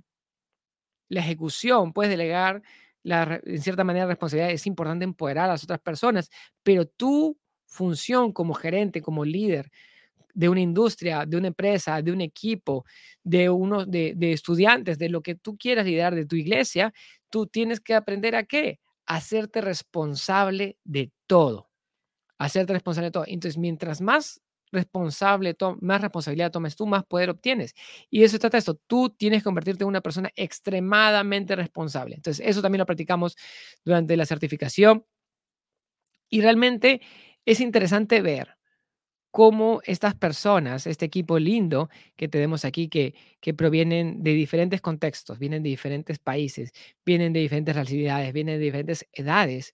la 1.07 1.21
ejecución, 1.21 1.91
puedes 1.91 2.11
delegar 2.11 2.61
la, 3.01 3.41
en 3.43 3.61
cierta 3.63 3.83
manera 3.83 4.05
responsabilidad. 4.05 4.51
Es 4.51 4.67
importante 4.67 5.05
empoderar 5.05 5.45
a 5.45 5.53
las 5.53 5.63
otras 5.63 5.79
personas, 5.79 6.29
pero 6.61 6.85
tu 6.85 7.35
función 7.65 8.31
como 8.31 8.53
gerente, 8.53 9.01
como 9.01 9.25
líder, 9.25 9.71
de 10.33 10.49
una 10.49 10.61
industria, 10.61 11.25
de 11.25 11.37
una 11.37 11.47
empresa, 11.47 12.01
de 12.01 12.11
un 12.11 12.21
equipo, 12.21 12.85
de 13.23 13.49
uno 13.49 13.85
de, 13.85 14.15
estudiantes, 14.31 14.97
de 14.97 15.09
lo 15.09 15.21
que 15.21 15.35
tú 15.35 15.57
quieras 15.57 15.85
liderar 15.85 16.15
de 16.15 16.25
tu 16.25 16.35
iglesia, 16.35 16.93
tú 17.29 17.47
tienes 17.47 17.79
que 17.79 17.95
aprender 17.95 18.35
a 18.35 18.43
qué? 18.43 18.79
Hacerte 19.05 19.61
responsable 19.61 20.77
de 20.83 21.11
todo. 21.27 21.69
Hacerte 22.37 22.73
responsable 22.73 23.07
de 23.07 23.11
todo. 23.11 23.23
Entonces, 23.27 23.57
mientras 23.57 24.01
más 24.01 24.41
responsable, 24.71 25.55
más 25.81 26.01
responsabilidad 26.01 26.51
tomes 26.51 26.75
tú, 26.75 26.85
más 26.85 27.03
poder 27.05 27.31
obtienes. 27.31 27.73
Y 28.09 28.23
eso 28.23 28.37
trata 28.37 28.57
esto. 28.57 28.75
Tú 28.87 29.09
tienes 29.09 29.41
que 29.41 29.45
convertirte 29.45 29.83
en 29.83 29.87
una 29.89 30.01
persona 30.01 30.29
extremadamente 30.35 31.55
responsable. 31.55 32.15
Entonces, 32.15 32.45
eso 32.45 32.61
también 32.61 32.79
lo 32.79 32.85
practicamos 32.85 33.35
durante 33.83 34.15
la 34.15 34.25
certificación. 34.25 35.05
Y 36.29 36.41
realmente 36.41 37.01
es 37.45 37.59
interesante 37.59 38.21
ver 38.21 38.58
cómo 39.31 39.81
estas 39.85 40.15
personas, 40.15 40.87
este 40.87 41.05
equipo 41.05 41.39
lindo 41.39 41.89
que 42.15 42.27
tenemos 42.27 42.65
aquí, 42.65 42.89
que, 42.89 43.13
que 43.41 43.53
provienen 43.53 44.23
de 44.23 44.33
diferentes 44.33 44.81
contextos, 44.81 45.39
vienen 45.39 45.63
de 45.63 45.69
diferentes 45.69 46.19
países, 46.19 46.71
vienen 47.05 47.33
de 47.33 47.41
diferentes 47.41 47.75
realidades, 47.75 48.33
vienen 48.33 48.59
de 48.59 48.65
diferentes 48.65 49.05
edades, 49.13 49.73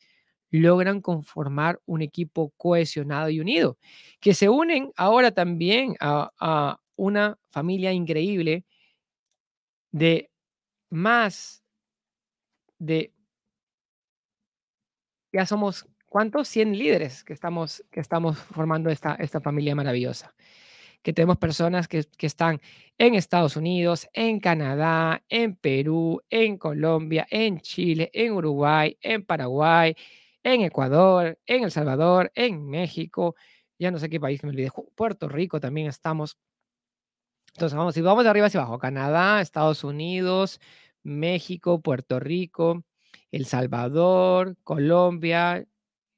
logran 0.52 1.02
conformar 1.02 1.80
un 1.86 2.02
equipo 2.02 2.54
cohesionado 2.58 3.30
y 3.30 3.40
unido, 3.40 3.78
que 4.20 4.34
se 4.34 4.50
unen 4.50 4.92
ahora 4.96 5.32
también 5.32 5.96
a, 6.00 6.32
a 6.40 6.80
una 6.96 7.38
familia 7.50 7.92
increíble 7.94 8.66
de 9.92 10.30
más 10.92 11.64
de, 12.80 13.12
ya 15.32 15.46
somos 15.46 15.86
¿cuántos? 16.16 16.48
100 16.48 16.78
líderes 16.78 17.26
que 17.26 17.34
estamos, 17.34 17.84
que 17.92 18.00
estamos 18.00 18.38
formando 18.38 18.90
esta, 18.90 19.16
esta 19.16 19.42
familia 19.42 19.76
maravillosa. 19.76 20.34
Que 21.04 21.12
tenemos 21.12 21.38
personas 21.38 21.90
que, 21.90 22.06
que 22.18 22.26
están 22.26 22.62
en 22.98 23.16
Estados 23.16 23.58
Unidos, 23.58 24.08
en 24.14 24.40
Canadá, 24.40 25.22
en 25.28 25.58
Perú, 25.58 26.22
en 26.30 26.58
Colombia, 26.58 27.28
en 27.30 27.60
Chile, 27.60 28.12
en 28.14 28.32
Uruguay, 28.32 28.98
en 29.02 29.26
Paraguay, 29.26 29.94
en 30.42 30.62
Ecuador, 30.62 31.38
en 31.46 31.66
El 31.66 31.72
Salvador, 31.72 32.32
en 32.34 32.66
México, 32.66 33.36
ya 33.78 33.92
no 33.92 34.00
sé 34.00 34.10
qué 34.10 34.18
país 34.18 34.40
que 34.40 34.48
me 34.48 34.54
olvidé, 34.54 34.72
Puerto 34.96 35.28
Rico 35.28 35.60
también 35.60 35.88
estamos. 35.88 36.38
Entonces, 37.56 37.78
vamos, 37.78 37.94
si 37.94 38.00
vamos 38.00 38.24
de 38.24 38.30
arriba 38.30 38.48
hacia 38.48 38.62
abajo, 38.62 38.80
Canadá, 38.80 39.42
Estados 39.42 39.84
Unidos, 39.84 40.62
México, 41.04 41.82
Puerto 41.82 42.22
Rico, 42.22 42.86
El 43.32 43.46
Salvador, 43.48 44.56
Colombia, 44.64 45.68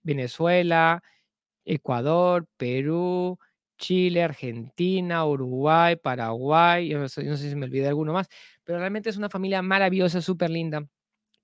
Venezuela, 0.08 1.04
Ecuador, 1.65 2.48
Perú, 2.58 3.38
Chile, 3.78 4.24
Argentina, 4.24 5.26
Uruguay, 5.26 5.96
Paraguay, 5.98 6.89
yo 6.89 7.00
no, 7.00 7.10
sé, 7.10 7.38
si 7.38 7.56
me 7.56 7.65
olvidé 7.65 7.88
alguno 7.88 8.13
más, 8.13 8.28
pero 8.63 8.80
realmente 8.80 9.10
es 9.10 9.17
una 9.17 9.30
familia 9.30 9.62
maravillosa, 9.62 10.22
súper 10.22 10.50
linda. 10.50 10.88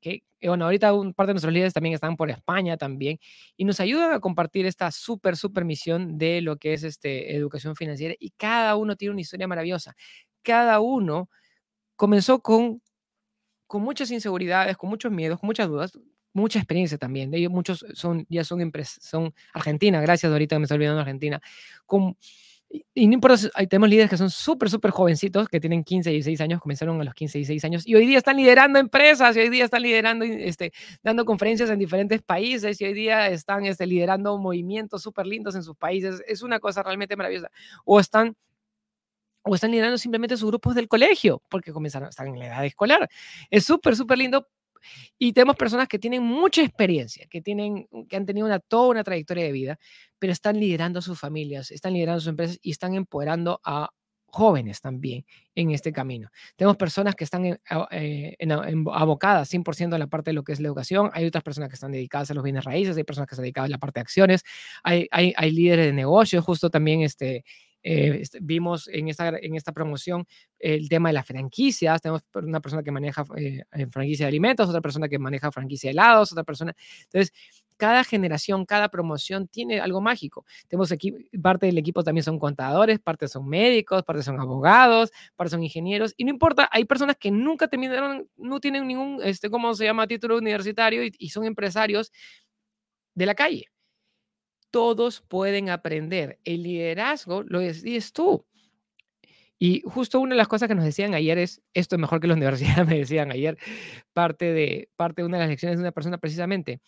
Que, 0.01 0.23
bueno, 0.43 0.65
ahorita 0.65 0.93
un 0.93 1.13
par 1.13 1.27
de 1.27 1.33
nuestros 1.33 1.53
líderes 1.53 1.73
también 1.73 1.95
están 1.95 2.17
por 2.17 2.29
España 2.29 2.77
también 2.77 3.19
y 3.57 3.65
nos 3.65 3.79
ayudan 3.79 4.13
a 4.13 4.19
compartir 4.19 4.65
esta 4.65 4.91
súper, 4.91 5.37
súper 5.37 5.65
misión 5.65 6.17
de 6.17 6.41
lo 6.41 6.57
que 6.57 6.73
es 6.73 6.83
este, 6.83 7.35
educación 7.35 7.75
financiera 7.75 8.15
y 8.19 8.31
cada 8.31 8.75
uno 8.75 8.95
tiene 8.97 9.13
una 9.13 9.21
historia 9.21 9.47
maravillosa. 9.47 9.95
Cada 10.43 10.81
uno 10.81 11.29
comenzó 11.95 12.41
con, 12.41 12.81
con 13.67 13.83
muchas 13.83 14.11
inseguridades, 14.11 14.77
con 14.77 14.89
muchos 14.89 15.11
miedos, 15.11 15.39
con 15.39 15.47
muchas 15.47 15.69
dudas 15.69 15.93
mucha 16.33 16.59
experiencia 16.59 16.97
también. 16.97 17.31
De 17.31 17.37
ellos 17.37 17.51
muchos 17.51 17.85
son, 17.93 18.25
ya 18.29 18.43
son, 18.43 18.71
son 19.01 19.33
Argentina, 19.53 20.01
gracias 20.01 20.31
ahorita 20.31 20.59
me 20.59 20.63
estoy 20.63 20.75
olvidando 20.75 21.01
Argentina. 21.01 21.41
Con, 21.85 22.17
y, 22.95 23.07
no 23.07 23.13
importa, 23.13 23.37
hay, 23.53 23.67
tenemos 23.67 23.89
líderes 23.89 24.09
que 24.09 24.17
son 24.17 24.31
súper, 24.31 24.67
súper 24.67 24.89
jovencitos, 24.89 25.47
que 25.47 25.59
tienen 25.59 25.83
15, 25.83 26.09
16 26.09 26.41
años, 26.41 26.59
comenzaron 26.59 26.99
a 26.99 27.03
los 27.03 27.13
15, 27.13 27.37
16 27.37 27.63
años, 27.65 27.87
y 27.87 27.93
hoy 27.93 28.07
día 28.07 28.17
están 28.17 28.35
liderando 28.35 28.79
empresas, 28.79 29.37
y 29.37 29.41
hoy 29.41 29.49
día 29.49 29.65
están 29.65 29.83
liderando, 29.83 30.25
este, 30.25 30.73
dando 31.03 31.23
conferencias 31.23 31.69
en 31.69 31.77
diferentes 31.77 32.23
países, 32.23 32.81
y 32.81 32.85
hoy 32.85 32.93
día 32.93 33.27
están 33.29 33.65
este, 33.65 33.85
liderando 33.85 34.35
movimientos 34.39 35.03
súper 35.03 35.27
lindos 35.27 35.55
en 35.55 35.61
sus 35.61 35.75
países. 35.75 36.23
Es 36.27 36.41
una 36.41 36.59
cosa 36.59 36.81
realmente 36.81 37.15
maravillosa. 37.15 37.51
O 37.85 37.99
están 37.99 38.35
o 39.45 39.53
están 39.55 39.71
liderando 39.71 39.97
simplemente 39.97 40.37
sus 40.37 40.49
grupos 40.49 40.73
del 40.73 40.87
colegio, 40.87 41.43
porque 41.49 41.73
comenzaron, 41.73 42.09
están 42.09 42.27
en 42.27 42.39
la 42.39 42.47
edad 42.47 42.65
escolar. 42.65 43.09
Es 43.51 43.65
súper, 43.65 43.95
súper 43.95 44.17
lindo 44.17 44.47
y 45.17 45.33
tenemos 45.33 45.55
personas 45.55 45.87
que 45.87 45.99
tienen 45.99 46.23
mucha 46.23 46.61
experiencia, 46.61 47.27
que, 47.29 47.41
tienen, 47.41 47.87
que 48.09 48.15
han 48.15 48.25
tenido 48.25 48.47
una, 48.47 48.59
toda 48.59 48.89
una 48.89 49.03
trayectoria 49.03 49.45
de 49.45 49.51
vida, 49.51 49.79
pero 50.19 50.33
están 50.33 50.59
liderando 50.59 51.01
sus 51.01 51.19
familias, 51.19 51.71
están 51.71 51.93
liderando 51.93 52.19
sus 52.21 52.29
empresas 52.29 52.59
y 52.61 52.71
están 52.71 52.95
empoderando 52.95 53.59
a 53.63 53.89
jóvenes 54.33 54.81
también 54.81 55.25
en 55.53 55.69
este 55.71 55.93
camino. 55.93 56.29
Tenemos 56.55 56.75
personas 56.75 57.13
que 57.13 57.23
están 57.23 57.45
eh, 57.45 58.35
abocadas 58.91 59.53
100% 59.53 59.93
a 59.93 59.97
la 59.99 60.07
parte 60.07 60.31
de 60.31 60.33
lo 60.33 60.43
que 60.43 60.53
es 60.53 60.59
la 60.59 60.67
educación, 60.67 61.11
hay 61.13 61.27
otras 61.27 61.43
personas 61.43 61.69
que 61.69 61.75
están 61.75 61.91
dedicadas 61.91 62.31
a 62.31 62.33
los 62.33 62.43
bienes 62.43 62.63
raíces, 62.63 62.97
hay 62.97 63.03
personas 63.03 63.27
que 63.27 63.35
están 63.35 63.43
dedicadas 63.43 63.67
a 63.67 63.71
la 63.71 63.77
parte 63.77 63.99
de 63.99 64.01
acciones, 64.01 64.43
hay, 64.83 65.07
hay, 65.11 65.33
hay 65.37 65.51
líderes 65.51 65.85
de 65.85 65.93
negocios, 65.93 66.43
justo 66.43 66.71
también 66.71 67.01
este, 67.01 67.45
eh, 67.83 68.19
este, 68.21 68.39
vimos 68.41 68.87
en 68.87 69.09
esta, 69.09 69.29
en 69.29 69.55
esta 69.55 69.73
promoción 69.73 70.25
el 70.57 70.87
tema 70.89 71.09
de 71.09 71.13
las 71.13 71.27
franquicias. 71.27 72.01
Tenemos 72.01 72.23
una 72.33 72.61
persona 72.61 72.81
que 72.81 72.91
maneja 72.91 73.25
eh, 73.35 73.63
franquicia 73.91 74.25
de 74.25 74.29
alimentos, 74.29 74.69
otra 74.69 74.81
persona 74.81 75.09
que 75.09 75.19
maneja 75.19 75.51
franquicia 75.51 75.89
de 75.89 75.91
helados, 75.91 76.31
otra 76.31 76.43
persona. 76.43 76.73
Entonces, 77.03 77.33
cada 77.77 78.03
generación, 78.03 78.65
cada 78.65 78.89
promoción 78.89 79.47
tiene 79.47 79.81
algo 79.81 79.99
mágico. 79.99 80.45
Tenemos 80.67 80.91
aquí, 80.91 81.13
parte 81.41 81.65
del 81.65 81.77
equipo 81.77 82.03
también 82.03 82.23
son 82.23 82.39
contadores, 82.39 82.99
parte 82.99 83.27
son 83.27 83.47
médicos, 83.49 84.03
parte 84.03 84.23
son 84.23 84.39
abogados, 84.39 85.11
parte 85.35 85.51
son 85.51 85.63
ingenieros. 85.63 86.13
Y 86.15 86.23
no 86.23 86.29
importa, 86.29 86.69
hay 86.71 86.85
personas 86.85 87.17
que 87.17 87.31
nunca 87.31 87.67
terminaron, 87.67 88.29
no 88.37 88.59
tienen 88.59 88.87
ningún, 88.87 89.19
este, 89.23 89.49
¿cómo 89.49 89.73
se 89.73 89.85
llama?, 89.85 90.07
título 90.07 90.37
universitario 90.37 91.03
y, 91.03 91.11
y 91.17 91.29
son 91.29 91.45
empresarios 91.45 92.11
de 93.15 93.25
la 93.25 93.35
calle 93.35 93.72
todos 94.73 95.21
pueden 95.21 95.69
aprender. 95.69 96.39
El 96.45 96.63
liderazgo 96.63 97.43
lo 97.43 97.59
decides 97.59 98.11
tú. 98.11 98.43
Y 99.59 99.83
justo 99.85 100.19
una 100.19 100.31
de 100.33 100.37
las 100.37 100.47
cosas 100.47 100.67
que 100.67 100.73
nos 100.73 100.83
decían 100.83 101.13
ayer 101.13 101.37
es, 101.37 101.61
esto 101.75 101.95
es 101.95 101.99
mejor 101.99 102.19
que 102.19 102.25
la 102.25 102.33
universidad, 102.81 102.87
me 102.87 102.97
decían 102.97 103.31
ayer, 103.31 103.55
parte 104.13 104.51
de, 104.51 104.89
parte 104.95 105.21
de 105.21 105.27
una 105.27 105.37
de 105.37 105.43
las 105.43 105.49
lecciones 105.51 105.77
de 105.77 105.83
una 105.83 105.91
persona 105.91 106.17
precisamente, 106.17 106.81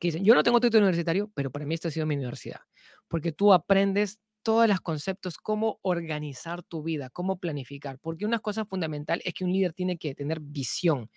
que 0.00 0.08
dicen, 0.08 0.24
yo 0.24 0.34
no 0.34 0.42
tengo 0.42 0.58
título 0.58 0.82
universitario, 0.82 1.30
pero 1.32 1.52
para 1.52 1.64
mí 1.64 1.74
esto 1.74 1.86
ha 1.86 1.90
sido 1.92 2.06
mi 2.06 2.16
universidad, 2.16 2.60
porque 3.06 3.30
tú 3.30 3.52
aprendes 3.52 4.18
todos 4.42 4.66
los 4.66 4.80
conceptos, 4.80 5.36
cómo 5.38 5.78
organizar 5.82 6.64
tu 6.64 6.82
vida, 6.82 7.08
cómo 7.10 7.38
planificar. 7.38 8.00
Porque 8.00 8.24
una 8.24 8.40
cosa 8.40 8.64
fundamental 8.64 9.20
es 9.24 9.34
que 9.34 9.44
un 9.44 9.52
líder 9.52 9.74
tiene 9.74 9.96
que 9.96 10.14
tener 10.14 10.40
visión. 10.40 11.08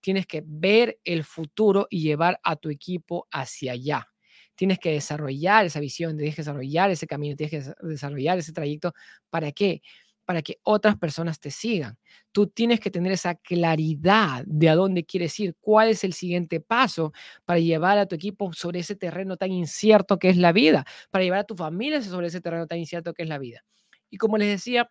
Tienes 0.00 0.26
que 0.26 0.42
ver 0.44 0.98
el 1.04 1.24
futuro 1.24 1.86
y 1.88 2.02
llevar 2.02 2.38
a 2.42 2.56
tu 2.56 2.68
equipo 2.70 3.28
hacia 3.30 3.72
allá. 3.72 4.11
Tienes 4.54 4.78
que 4.78 4.92
desarrollar 4.92 5.66
esa 5.66 5.80
visión, 5.80 6.16
tienes 6.16 6.34
que 6.36 6.42
desarrollar 6.42 6.90
ese 6.90 7.06
camino, 7.06 7.36
tienes 7.36 7.64
que 7.66 7.86
desarrollar 7.86 8.38
ese 8.38 8.52
trayecto. 8.52 8.92
¿Para 9.30 9.52
qué? 9.52 9.82
para 10.24 10.42
que 10.42 10.58
otras 10.62 10.96
personas 10.96 11.40
te 11.40 11.50
sigan. 11.50 11.98
Tú 12.32 12.46
tienes 12.46 12.80
que 12.80 12.90
tener 12.90 13.12
esa 13.12 13.34
claridad 13.34 14.44
de 14.46 14.68
a 14.68 14.74
dónde 14.74 15.04
quieres 15.04 15.38
ir, 15.40 15.54
cuál 15.60 15.88
es 15.88 16.04
el 16.04 16.12
siguiente 16.12 16.60
paso 16.60 17.12
para 17.44 17.58
llevar 17.60 17.98
a 17.98 18.06
tu 18.06 18.14
equipo 18.14 18.52
sobre 18.52 18.80
ese 18.80 18.94
terreno 18.96 19.36
tan 19.36 19.52
incierto 19.52 20.18
que 20.18 20.28
es 20.30 20.36
la 20.36 20.52
vida, 20.52 20.84
para 21.10 21.24
llevar 21.24 21.40
a 21.40 21.44
tu 21.44 21.56
familia 21.56 22.00
sobre 22.02 22.28
ese 22.28 22.40
terreno 22.40 22.66
tan 22.66 22.78
incierto 22.78 23.12
que 23.14 23.24
es 23.24 23.28
la 23.28 23.38
vida. 23.38 23.64
Y 24.10 24.16
como 24.18 24.38
les 24.38 24.48
decía 24.48 24.90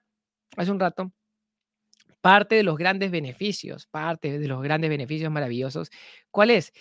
hace 0.58 0.72
un 0.72 0.80
rato, 0.80 1.12
parte 2.22 2.56
de 2.56 2.64
los 2.64 2.78
grandes 2.78 3.12
beneficios, 3.12 3.88
parte 3.88 4.38
de 4.40 4.48
los 4.48 4.62
grandes 4.62 4.90
beneficios 4.90 5.32
maravillosos, 5.32 5.90
¿cuál 6.32 6.52
es? 6.52 6.74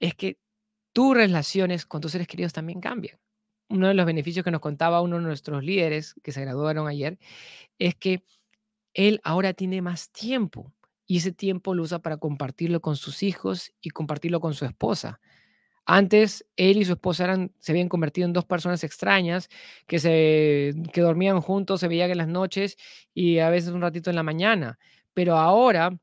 Es 0.00 0.14
que 0.14 0.38
tus 0.92 1.16
relaciones 1.16 1.86
con 1.86 2.00
tus 2.00 2.12
seres 2.12 2.26
queridos 2.26 2.52
también 2.52 2.80
cambian. 2.80 3.18
Uno 3.68 3.88
de 3.88 3.94
los 3.94 4.06
beneficios 4.06 4.44
que 4.44 4.50
nos 4.50 4.60
contaba 4.60 5.02
uno 5.02 5.16
de 5.16 5.22
nuestros 5.22 5.62
líderes 5.62 6.14
que 6.22 6.32
se 6.32 6.40
graduaron 6.40 6.88
ayer 6.88 7.18
es 7.78 7.94
que 7.94 8.24
él 8.94 9.20
ahora 9.24 9.52
tiene 9.54 9.82
más 9.82 10.10
tiempo 10.10 10.72
y 11.06 11.18
ese 11.18 11.32
tiempo 11.32 11.74
lo 11.74 11.82
usa 11.82 12.00
para 12.00 12.18
compartirlo 12.18 12.80
con 12.80 12.96
sus 12.96 13.22
hijos 13.22 13.72
y 13.80 13.90
compartirlo 13.90 14.40
con 14.40 14.54
su 14.54 14.64
esposa. 14.64 15.20
Antes, 15.86 16.46
él 16.56 16.76
y 16.78 16.84
su 16.84 16.92
esposa 16.92 17.48
se 17.60 17.72
habían 17.72 17.88
convertido 17.88 18.26
en 18.26 18.34
dos 18.34 18.44
personas 18.44 18.84
extrañas 18.84 19.48
que, 19.86 19.98
se, 19.98 20.74
que 20.92 21.00
dormían 21.00 21.40
juntos, 21.40 21.80
se 21.80 21.88
veían 21.88 22.10
en 22.10 22.18
las 22.18 22.28
noches 22.28 22.76
y 23.14 23.38
a 23.38 23.48
veces 23.50 23.70
un 23.70 23.80
ratito 23.80 24.10
en 24.10 24.16
la 24.16 24.22
mañana. 24.22 24.78
Pero 25.14 25.36
ahora 25.38 25.98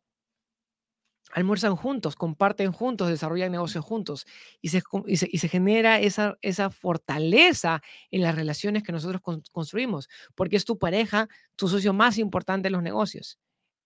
almuerzan 1.36 1.76
juntos, 1.76 2.15
comparten 2.15 2.71
juntos, 2.71 3.10
desarrollan 3.10 3.52
negocios 3.52 3.84
juntos 3.84 4.26
y 4.62 4.69
se, 4.69 4.82
y 5.06 5.17
se, 5.17 5.50
genera 5.50 6.00
esa, 6.00 6.38
esa 6.41 6.69
fortaleza 6.69 7.82
en 8.10 8.21
las 8.21 8.36
relaciones 8.36 8.84
que 8.84 8.93
nosotros 8.93 9.21
construimos, 9.52 10.08
porque 10.34 10.56
es 10.56 10.63
tu 10.63 10.78
pareja, 10.80 11.28
tu 11.58 11.67
socio 11.67 11.91
más 11.91 12.17
importante 12.19 12.69
en 12.69 12.74
los 12.74 12.84
negocios. 12.84 13.38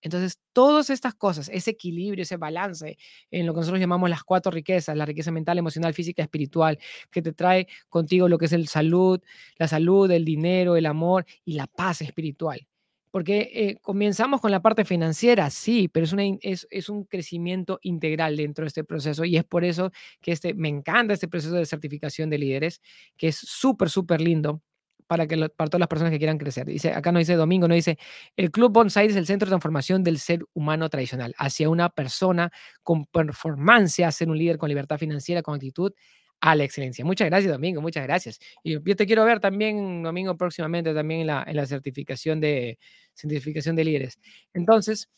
Entonces, 0.01 0.39
todas 0.53 0.91
estas 0.91 1.15
cosas, 1.15 1.49
ese 1.51 1.71
equilibrio, 1.71 2.21
ese 2.21 2.38
balance 2.38 2.99
en 3.31 3.47
lo 3.47 3.53
que 3.53 3.62
nosotros 3.62 3.79
llamamos 3.79 4.12
las 4.12 4.23
cuatro 4.23 4.51
riquezas, 4.51 4.95
la 4.95 5.05
riqueza 5.07 5.31
mental, 5.31 5.57
emocional, 5.57 5.95
física, 5.95 6.21
espiritual, 6.21 6.77
que 7.09 7.23
te 7.23 7.33
trae 7.33 7.67
contigo 7.89 8.29
lo 8.29 8.38
que 8.38 8.45
es 8.45 8.53
el 8.53 8.67
salud, 8.67 9.19
la 9.57 9.67
salud, 9.67 10.09
el 10.12 10.23
dinero, 10.23 10.75
el 10.75 10.85
amor 10.85 11.25
y 11.43 11.53
la 11.53 11.65
paz 11.65 12.03
espiritual. 12.03 12.67
Porque 13.11 13.49
eh, 13.53 13.77
comenzamos 13.81 14.41
con 14.41 14.51
la 14.51 14.61
parte 14.61 14.85
financiera, 14.85 15.49
sí, 15.49 15.87
pero 15.87 16.05
es, 16.05 16.13
una, 16.13 16.23
es, 16.41 16.89
un 16.89 17.05
crecimiento 17.05 17.79
integral 17.81 18.37
dentro 18.37 18.63
de 18.63 18.67
este 18.67 18.83
proceso 18.83 19.25
y 19.25 19.37
es 19.37 19.43
por 19.43 19.63
eso 19.63 19.91
que 20.21 20.31
este, 20.31 20.53
me 20.53 20.69
encanta 20.69 21.13
este 21.13 21.27
proceso 21.27 21.55
de 21.55 21.65
certificación 21.65 22.29
de 22.29 22.37
líderes, 22.37 22.81
que 23.17 23.29
es 23.29 23.37
súper, 23.37 23.89
súper 23.89 24.21
lindo 24.21 24.61
para, 25.09 25.25
que 25.25 25.37
para 25.49 25.69
todas 25.69 25.79
las 25.79 25.87
personas 25.87 26.11
que 26.11 26.19
quieran 26.19 26.37
crecer. 26.37 26.67
Dice, 26.67 26.93
acá 26.93 27.11
no 27.11 27.17
dice 27.17 27.33
Domingo, 27.33 27.67
no 27.67 27.73
dice, 27.73 27.97
el 28.37 28.51
Club 28.51 28.71
Bonsai 28.71 29.07
es 29.07 29.15
el 29.15 29.25
centro 29.25 29.47
de 29.47 29.51
transformación 29.51 30.03
del 30.03 30.19
ser 30.19 30.45
humano 30.53 30.87
tradicional 30.87 31.33
hacia 31.39 31.67
una 31.67 31.89
persona 31.89 32.51
con 32.83 33.05
performance, 33.07 34.01
a 34.01 34.11
ser 34.11 34.29
un 34.29 34.37
líder 34.37 34.59
con 34.59 34.69
libertad 34.69 34.99
financiera, 34.99 35.41
con 35.41 35.55
actitud 35.55 35.93
a 36.41 36.56
la 36.56 36.63
excelencia. 36.63 37.04
Muchas 37.04 37.28
gracias, 37.28 37.52
Domingo, 37.52 37.82
muchas 37.82 38.04
gracias. 38.04 38.39
Y 38.63 38.73
yo 38.73 38.95
te 38.95 39.06
quiero 39.06 39.25
ver 39.25 39.39
también, 39.39 40.04
Domingo, 40.04 40.38
próximamente 40.38 40.93
también 40.93 41.21
en 41.21 41.28
la, 41.28 41.43
en 41.45 41.56
la 41.56 41.65
certificación, 41.65 42.39
de, 42.39 42.80
certificación 43.13 43.75
de 43.75 43.84
líderes. 43.84 44.19
Entonces, 44.54 45.10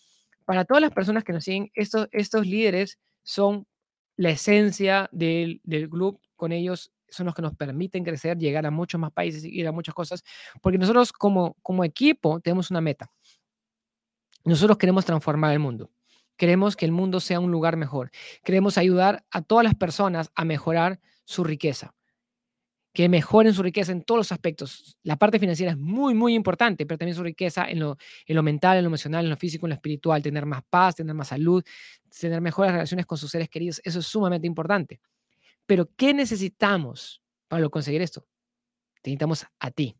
para 0.46 0.66
todas 0.66 0.82
las 0.82 0.92
personas 0.92 1.24
que 1.24 1.34
nos 1.34 1.44
siguen, 1.44 1.72
estos, 1.74 2.08
estos 2.12 2.48
líderes 2.48 2.98
son 3.24 3.68
la 4.18 4.32
esencia 4.32 5.10
del, 5.12 5.62
del 5.64 5.90
club. 5.90 6.20
Con 6.36 6.52
ellos 6.52 6.92
son 7.10 7.28
los 7.28 7.36
que 7.36 7.42
nos 7.42 7.56
permiten 7.56 8.04
crecer, 8.04 8.38
llegar 8.38 8.66
a 8.66 8.72
muchos 8.72 9.00
más 9.00 9.12
países, 9.12 9.44
ir 9.44 9.68
a 9.68 9.72
muchas 9.72 9.94
cosas, 9.94 10.24
porque 10.62 10.78
nosotros 10.78 11.12
como, 11.12 11.56
como 11.62 11.84
equipo 11.84 12.40
tenemos 12.40 12.72
una 12.72 12.82
meta. 12.82 13.12
Nosotros 14.44 14.78
queremos 14.78 15.06
transformar 15.06 15.54
el 15.54 15.60
mundo. 15.60 15.92
Queremos 16.36 16.76
que 16.76 16.86
el 16.86 16.92
mundo 16.92 17.20
sea 17.20 17.40
un 17.40 17.52
lugar 17.52 17.78
mejor. 17.78 18.10
Queremos 18.44 18.80
ayudar 18.80 19.24
a 19.30 19.44
todas 19.44 19.64
las 19.64 19.76
personas 19.76 20.32
a 20.34 20.46
mejorar 20.46 21.00
su 21.32 21.44
riqueza. 21.44 21.96
Que 22.94 23.08
mejoren 23.08 23.54
su 23.54 23.64
riqueza 23.64 23.94
en 23.94 24.04
todos 24.04 24.20
los 24.20 24.32
aspectos. 24.34 24.98
La 25.04 25.16
parte 25.16 25.40
financiera 25.40 25.72
es 25.72 25.78
muy, 25.78 26.14
muy 26.14 26.34
importante, 26.36 26.86
pero 26.86 26.98
también 26.98 27.16
su 27.16 27.24
riqueza 27.24 27.66
en 27.70 27.80
lo, 27.80 27.98
en 28.26 28.36
lo 28.36 28.44
mental, 28.44 28.78
en 28.78 28.84
lo 28.84 28.90
emocional, 28.90 29.24
en 29.24 29.30
lo 29.30 29.38
físico, 29.38 29.66
en 29.66 29.70
lo 29.70 29.76
espiritual. 29.76 30.22
Tener 30.22 30.46
más 30.46 30.62
paz, 30.70 30.96
tener 30.96 31.16
más 31.16 31.30
salud, 31.30 31.64
tener 32.20 32.42
mejores 32.42 32.74
relaciones 32.74 33.06
con 33.06 33.18
sus 33.18 33.32
seres 33.32 33.48
queridos. 33.48 33.80
Eso 33.86 34.00
es 34.00 34.08
sumamente 34.08 34.46
importante. 34.46 35.00
Pero, 35.66 35.90
¿qué 35.96 36.14
necesitamos 36.14 37.22
para 37.48 37.70
conseguir 37.70 38.02
esto? 38.02 38.28
Necesitamos 39.06 39.46
a 39.60 39.72
ti. 39.72 39.96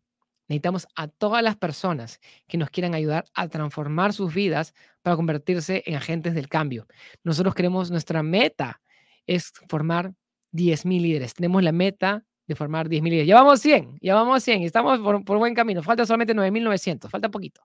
Necesitamos 0.50 0.86
a 0.96 1.08
todas 1.08 1.42
las 1.42 1.56
personas 1.56 2.20
que 2.46 2.58
nos 2.58 2.70
quieran 2.70 2.94
ayudar 2.94 3.24
a 3.34 3.48
transformar 3.48 4.12
sus 4.12 4.34
vidas 4.34 4.74
para 5.02 5.16
convertirse 5.16 5.82
en 5.86 5.96
agentes 5.96 6.34
del 6.34 6.50
cambio. 6.50 6.88
Nosotros 7.24 7.56
queremos, 7.56 7.90
nuestra 7.90 8.22
meta 8.22 8.82
es 9.26 9.54
formar 9.70 10.14
10.000 10.52 11.02
líderes. 11.02 11.34
Tenemos 11.34 11.64
la 11.64 11.72
meta 11.72 12.24
de 12.48 12.56
formar 12.56 12.90
10.000 12.90 13.04
líderes. 13.04 13.28
Ya 13.28 13.36
vamos 13.36 13.62
100, 13.62 13.98
ya 14.02 14.16
vamos 14.16 14.44
100, 14.44 14.64
estamos 14.64 15.00
por, 15.00 15.24
por 15.24 15.38
buen 15.38 15.54
camino. 15.54 15.82
Falta 15.84 16.06
solamente 16.06 16.36
9.900, 16.36 17.10
falta 17.10 17.30
poquito. 17.30 17.62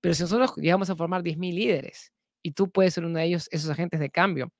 Pero 0.00 0.14
si 0.14 0.22
nosotros 0.22 0.54
llegamos 0.56 0.90
a 0.90 0.96
formar 0.96 1.22
10.000 1.22 1.54
líderes 1.54 2.12
y 2.42 2.52
tú 2.52 2.70
puedes 2.70 2.94
ser 2.94 3.04
uno 3.04 3.18
de 3.18 3.24
ellos, 3.26 3.48
esos 3.50 3.70
agentes 3.70 4.00
de 4.00 4.10
cambio, 4.10 4.52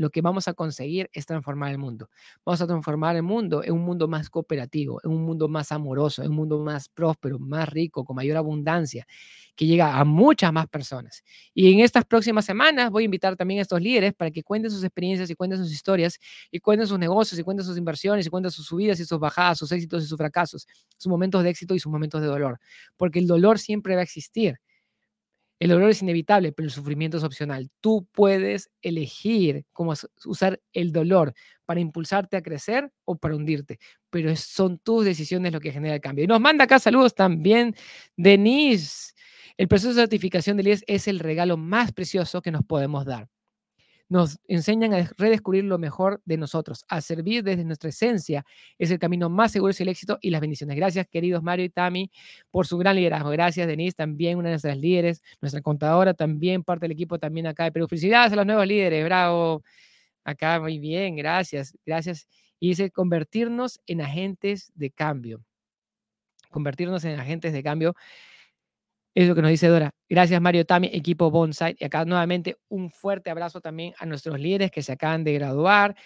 lo 0.00 0.08
que 0.08 0.22
vamos 0.22 0.48
a 0.48 0.54
conseguir 0.54 1.10
es 1.12 1.26
transformar 1.26 1.70
el 1.72 1.78
mundo. 1.78 2.08
Vamos 2.44 2.62
a 2.62 2.66
transformar 2.66 3.16
el 3.16 3.22
mundo 3.22 3.62
en 3.62 3.72
un 3.72 3.82
mundo 3.82 4.08
más 4.08 4.30
cooperativo, 4.30 4.98
en 5.04 5.10
un 5.10 5.22
mundo 5.24 5.46
más 5.46 5.72
amoroso, 5.72 6.22
en 6.22 6.30
un 6.30 6.36
mundo 6.36 6.58
más 6.58 6.88
próspero, 6.88 7.38
más 7.38 7.68
rico, 7.68 8.02
con 8.02 8.16
mayor 8.16 8.38
abundancia, 8.38 9.06
que 9.54 9.66
llega 9.66 9.98
a 9.98 10.04
muchas 10.06 10.54
más 10.54 10.66
personas. 10.68 11.22
Y 11.52 11.70
en 11.70 11.80
estas 11.80 12.06
próximas 12.06 12.46
semanas 12.46 12.90
voy 12.90 13.02
a 13.02 13.04
invitar 13.04 13.36
también 13.36 13.58
a 13.58 13.62
estos 13.62 13.78
líderes 13.80 14.14
para 14.14 14.30
que 14.30 14.42
cuenten 14.42 14.70
sus 14.70 14.82
experiencias 14.82 15.28
y 15.28 15.34
cuenten 15.34 15.58
sus 15.58 15.70
historias 15.70 16.18
y 16.50 16.60
cuenten 16.60 16.86
sus 16.86 16.98
negocios 16.98 17.38
y 17.38 17.42
cuenten 17.42 17.66
sus 17.66 17.76
inversiones 17.76 18.26
y 18.26 18.30
cuenten 18.30 18.50
sus 18.50 18.64
subidas 18.64 18.98
y 19.00 19.04
sus 19.04 19.18
bajadas, 19.18 19.58
sus 19.58 19.70
éxitos 19.70 20.02
y 20.02 20.06
sus 20.06 20.16
fracasos, 20.16 20.66
sus 20.96 21.10
momentos 21.10 21.42
de 21.42 21.50
éxito 21.50 21.74
y 21.74 21.78
sus 21.78 21.92
momentos 21.92 22.22
de 22.22 22.26
dolor, 22.26 22.58
porque 22.96 23.18
el 23.18 23.26
dolor 23.26 23.58
siempre 23.58 23.94
va 23.96 24.00
a 24.00 24.04
existir 24.04 24.58
el 25.60 25.68
dolor 25.68 25.90
es 25.90 26.00
inevitable, 26.00 26.52
pero 26.52 26.66
el 26.66 26.72
sufrimiento 26.72 27.18
es 27.18 27.22
opcional. 27.22 27.70
Tú 27.80 28.08
puedes 28.12 28.70
elegir 28.80 29.64
cómo 29.72 29.92
usar 30.24 30.58
el 30.72 30.90
dolor 30.90 31.34
para 31.66 31.80
impulsarte 31.80 32.38
a 32.38 32.42
crecer 32.42 32.90
o 33.04 33.16
para 33.16 33.36
hundirte, 33.36 33.78
pero 34.08 34.34
son 34.36 34.78
tus 34.78 35.04
decisiones 35.04 35.52
lo 35.52 35.60
que 35.60 35.70
genera 35.70 35.94
el 35.94 36.00
cambio. 36.00 36.24
Y 36.24 36.28
nos 36.28 36.40
manda 36.40 36.64
acá 36.64 36.78
saludos 36.78 37.14
también 37.14 37.76
Denise. 38.16 39.12
El 39.58 39.68
proceso 39.68 39.90
de 39.90 40.00
certificación 40.00 40.56
del 40.56 40.68
IES 40.68 40.84
es 40.86 41.06
el 41.06 41.18
regalo 41.18 41.58
más 41.58 41.92
precioso 41.92 42.40
que 42.40 42.50
nos 42.50 42.64
podemos 42.64 43.04
dar 43.04 43.28
nos 44.10 44.40
enseñan 44.48 44.92
a 44.92 45.08
redescubrir 45.16 45.64
lo 45.64 45.78
mejor 45.78 46.20
de 46.24 46.36
nosotros, 46.36 46.84
a 46.88 47.00
servir 47.00 47.44
desde 47.44 47.64
nuestra 47.64 47.90
esencia. 47.90 48.44
Es 48.76 48.90
el 48.90 48.98
camino 48.98 49.30
más 49.30 49.52
seguro 49.52 49.70
hacia 49.70 49.84
el 49.84 49.88
éxito 49.88 50.18
y 50.20 50.30
las 50.30 50.40
bendiciones. 50.40 50.76
Gracias, 50.76 51.06
queridos 51.06 51.44
Mario 51.44 51.64
y 51.64 51.70
Tami, 51.70 52.10
por 52.50 52.66
su 52.66 52.76
gran 52.76 52.96
liderazgo. 52.96 53.30
Gracias, 53.30 53.68
Denise, 53.68 53.94
también 53.94 54.36
una 54.36 54.48
de 54.48 54.54
nuestras 54.54 54.76
líderes, 54.76 55.22
nuestra 55.40 55.62
contadora, 55.62 56.12
también 56.12 56.64
parte 56.64 56.86
del 56.86 56.92
equipo 56.92 57.20
también 57.20 57.46
acá 57.46 57.64
de 57.64 57.72
Perú. 57.72 57.86
Felicidades 57.86 58.32
a 58.32 58.36
los 58.36 58.44
nuevos 58.44 58.66
líderes, 58.66 59.04
bravo. 59.04 59.62
Acá, 60.24 60.58
muy 60.58 60.80
bien, 60.80 61.14
gracias, 61.14 61.78
gracias. 61.86 62.26
Y 62.58 62.70
dice, 62.70 62.90
convertirnos 62.90 63.80
en 63.86 64.00
agentes 64.00 64.72
de 64.74 64.90
cambio. 64.90 65.44
Convertirnos 66.50 67.04
en 67.04 67.20
agentes 67.20 67.52
de 67.52 67.62
cambio 67.62 67.94
es 69.14 69.28
lo 69.28 69.34
que 69.34 69.42
nos 69.42 69.50
dice 69.50 69.68
Dora. 69.68 69.90
Gracias, 70.08 70.40
Mario 70.40 70.64
Tami, 70.64 70.88
equipo 70.92 71.30
Bonsai. 71.30 71.76
Y 71.78 71.84
acá 71.84 72.04
nuevamente 72.04 72.58
un 72.68 72.90
fuerte 72.90 73.30
abrazo 73.30 73.60
también 73.60 73.94
a 73.98 74.06
nuestros 74.06 74.38
líderes 74.38 74.70
que 74.70 74.82
se 74.82 74.92
acaban 74.92 75.24
de 75.24 75.34
graduar 75.34 75.96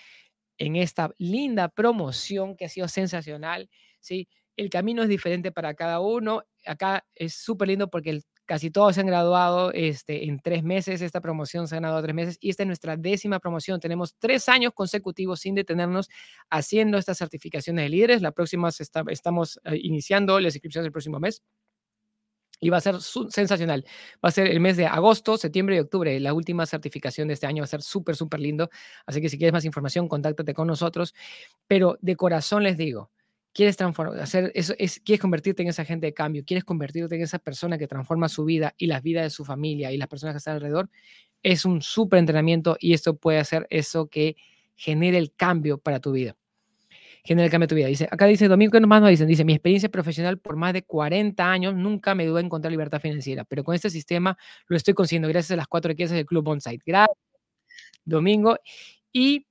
en 0.58 0.76
esta 0.76 1.10
linda 1.18 1.68
promoción 1.68 2.56
que 2.56 2.64
ha 2.64 2.68
sido 2.68 2.88
sensacional. 2.88 3.68
¿sí? 4.00 4.28
El 4.56 4.70
camino 4.70 5.02
es 5.02 5.08
diferente 5.08 5.52
para 5.52 5.74
cada 5.74 6.00
uno. 6.00 6.44
Acá 6.64 7.04
es 7.14 7.34
súper 7.34 7.68
lindo 7.68 7.90
porque 7.90 8.20
casi 8.46 8.70
todos 8.70 8.94
se 8.94 9.00
han 9.00 9.06
graduado 9.06 9.70
este, 9.72 10.26
en 10.26 10.38
tres 10.38 10.62
meses. 10.62 11.02
Esta 11.02 11.20
promoción 11.20 11.68
se 11.68 11.76
ha 11.76 11.80
graduado 11.80 12.02
tres 12.02 12.14
meses 12.14 12.38
y 12.40 12.50
esta 12.50 12.62
es 12.62 12.66
nuestra 12.68 12.96
décima 12.96 13.38
promoción. 13.38 13.80
Tenemos 13.80 14.14
tres 14.18 14.48
años 14.48 14.72
consecutivos 14.74 15.40
sin 15.40 15.54
detenernos 15.54 16.08
haciendo 16.48 16.96
estas 16.96 17.18
certificaciones 17.18 17.84
de 17.84 17.88
líderes. 17.90 18.22
La 18.22 18.32
próxima 18.32 18.70
estamos 19.08 19.60
eh, 19.64 19.78
iniciando 19.82 20.40
las 20.40 20.54
inscripciones 20.54 20.86
el 20.86 20.92
próximo 20.92 21.20
mes 21.20 21.42
y 22.60 22.70
va 22.70 22.78
a 22.78 22.80
ser 22.80 22.96
sensacional. 23.00 23.84
Va 24.24 24.28
a 24.28 24.32
ser 24.32 24.46
el 24.48 24.60
mes 24.60 24.76
de 24.76 24.86
agosto, 24.86 25.36
septiembre 25.36 25.76
y 25.76 25.80
octubre. 25.80 26.18
La 26.20 26.34
última 26.34 26.66
certificación 26.66 27.28
de 27.28 27.34
este 27.34 27.46
año 27.46 27.62
va 27.62 27.64
a 27.64 27.68
ser 27.68 27.82
súper, 27.82 28.16
súper 28.16 28.40
lindo. 28.40 28.70
Así 29.06 29.20
que 29.20 29.28
si 29.28 29.38
quieres 29.38 29.52
más 29.52 29.64
información, 29.64 30.08
contáctate 30.08 30.54
con 30.54 30.66
nosotros. 30.66 31.14
Pero 31.66 31.98
de 32.00 32.16
corazón 32.16 32.62
les 32.62 32.76
digo 32.76 33.10
quieres 33.54 33.76
transformar, 33.76 34.20
hacer 34.20 34.50
eso, 34.54 34.74
es, 34.78 35.00
quieres 35.00 35.20
convertirte 35.20 35.62
en 35.62 35.68
esa 35.68 35.82
agente 35.82 36.06
de 36.06 36.12
cambio, 36.12 36.44
quieres 36.44 36.64
convertirte 36.64 37.14
en 37.14 37.22
esa 37.22 37.38
persona 37.38 37.78
que 37.78 37.86
transforma 37.86 38.28
su 38.28 38.44
vida 38.44 38.74
y 38.76 38.86
las 38.86 39.02
vidas 39.02 39.24
de 39.24 39.30
su 39.30 39.44
familia 39.44 39.92
y 39.92 39.96
las 39.96 40.08
personas 40.08 40.34
que 40.34 40.38
están 40.38 40.56
alrededor, 40.56 40.90
es 41.42 41.64
un 41.64 41.80
súper 41.80 42.18
entrenamiento 42.18 42.76
y 42.80 42.94
esto 42.94 43.16
puede 43.16 43.38
hacer 43.38 43.66
eso 43.70 44.08
que 44.08 44.36
genere 44.74 45.18
el 45.18 45.32
cambio 45.34 45.78
para 45.78 46.00
tu 46.00 46.12
vida. 46.12 46.36
Genera 47.24 47.46
el 47.46 47.50
cambio 47.50 47.66
de 47.66 47.68
tu 47.68 47.74
vida. 47.74 47.86
Dice, 47.86 48.06
acá 48.10 48.26
dice 48.26 48.48
Domingo, 48.48 48.72
¿qué 48.72 48.80
más 48.80 49.00
nos 49.00 49.10
dicen? 49.10 49.26
Dice, 49.26 49.44
mi 49.44 49.54
experiencia 49.54 49.88
profesional 49.88 50.38
por 50.38 50.56
más 50.56 50.74
de 50.74 50.82
40 50.82 51.50
años 51.50 51.74
nunca 51.74 52.14
me 52.14 52.26
dudé 52.26 52.40
en 52.40 52.46
encontrar 52.46 52.70
libertad 52.70 53.00
financiera, 53.00 53.44
pero 53.44 53.64
con 53.64 53.74
este 53.74 53.88
sistema 53.88 54.36
lo 54.68 54.76
estoy 54.76 54.92
consiguiendo 54.92 55.28
gracias 55.28 55.52
a 55.52 55.56
las 55.56 55.66
cuatro 55.66 55.88
riquezas 55.88 56.16
del 56.16 56.26
Club 56.26 56.46
Onsite. 56.48 56.82
Gracias, 56.84 57.16
Domingo. 58.04 58.56
Y 59.12 59.46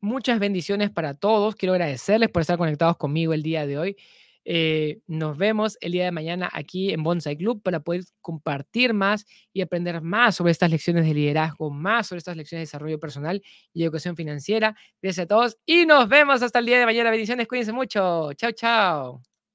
muchas 0.00 0.38
bendiciones 0.38 0.90
para 0.90 1.14
todos. 1.14 1.56
Quiero 1.56 1.72
agradecerles 1.74 2.28
por 2.30 2.42
estar 2.42 2.58
conectados 2.58 2.96
conmigo 2.96 3.32
el 3.32 3.42
día 3.42 3.66
de 3.66 3.78
hoy. 3.78 3.96
Eh, 4.44 5.00
nos 5.06 5.38
vemos 5.38 5.78
el 5.80 5.92
día 5.92 6.04
de 6.04 6.12
mañana 6.12 6.50
aquí 6.52 6.92
en 6.92 7.02
Bonsai 7.02 7.36
Club 7.36 7.62
para 7.62 7.80
poder 7.80 8.04
compartir 8.20 8.94
más 8.94 9.24
y 9.52 9.60
aprender 9.60 10.00
más 10.02 10.36
sobre 10.36 10.52
estas 10.52 10.70
lecciones 10.70 11.06
de 11.06 11.14
liderazgo, 11.14 11.70
más 11.70 12.08
sobre 12.08 12.18
estas 12.18 12.36
lecciones 12.36 12.62
de 12.62 12.66
desarrollo 12.68 12.98
personal 13.00 13.42
y 13.72 13.84
educación 13.84 14.16
financiera. 14.16 14.76
Gracias 15.00 15.24
a 15.24 15.28
todos 15.28 15.56
y 15.66 15.86
nos 15.86 16.08
vemos 16.08 16.42
hasta 16.42 16.58
el 16.58 16.66
día 16.66 16.78
de 16.78 16.86
mañana. 16.86 17.10
Bendiciones, 17.10 17.46
cuídense 17.48 17.72
mucho. 17.72 18.32
Chao, 18.34 18.52
chao. 18.52 19.31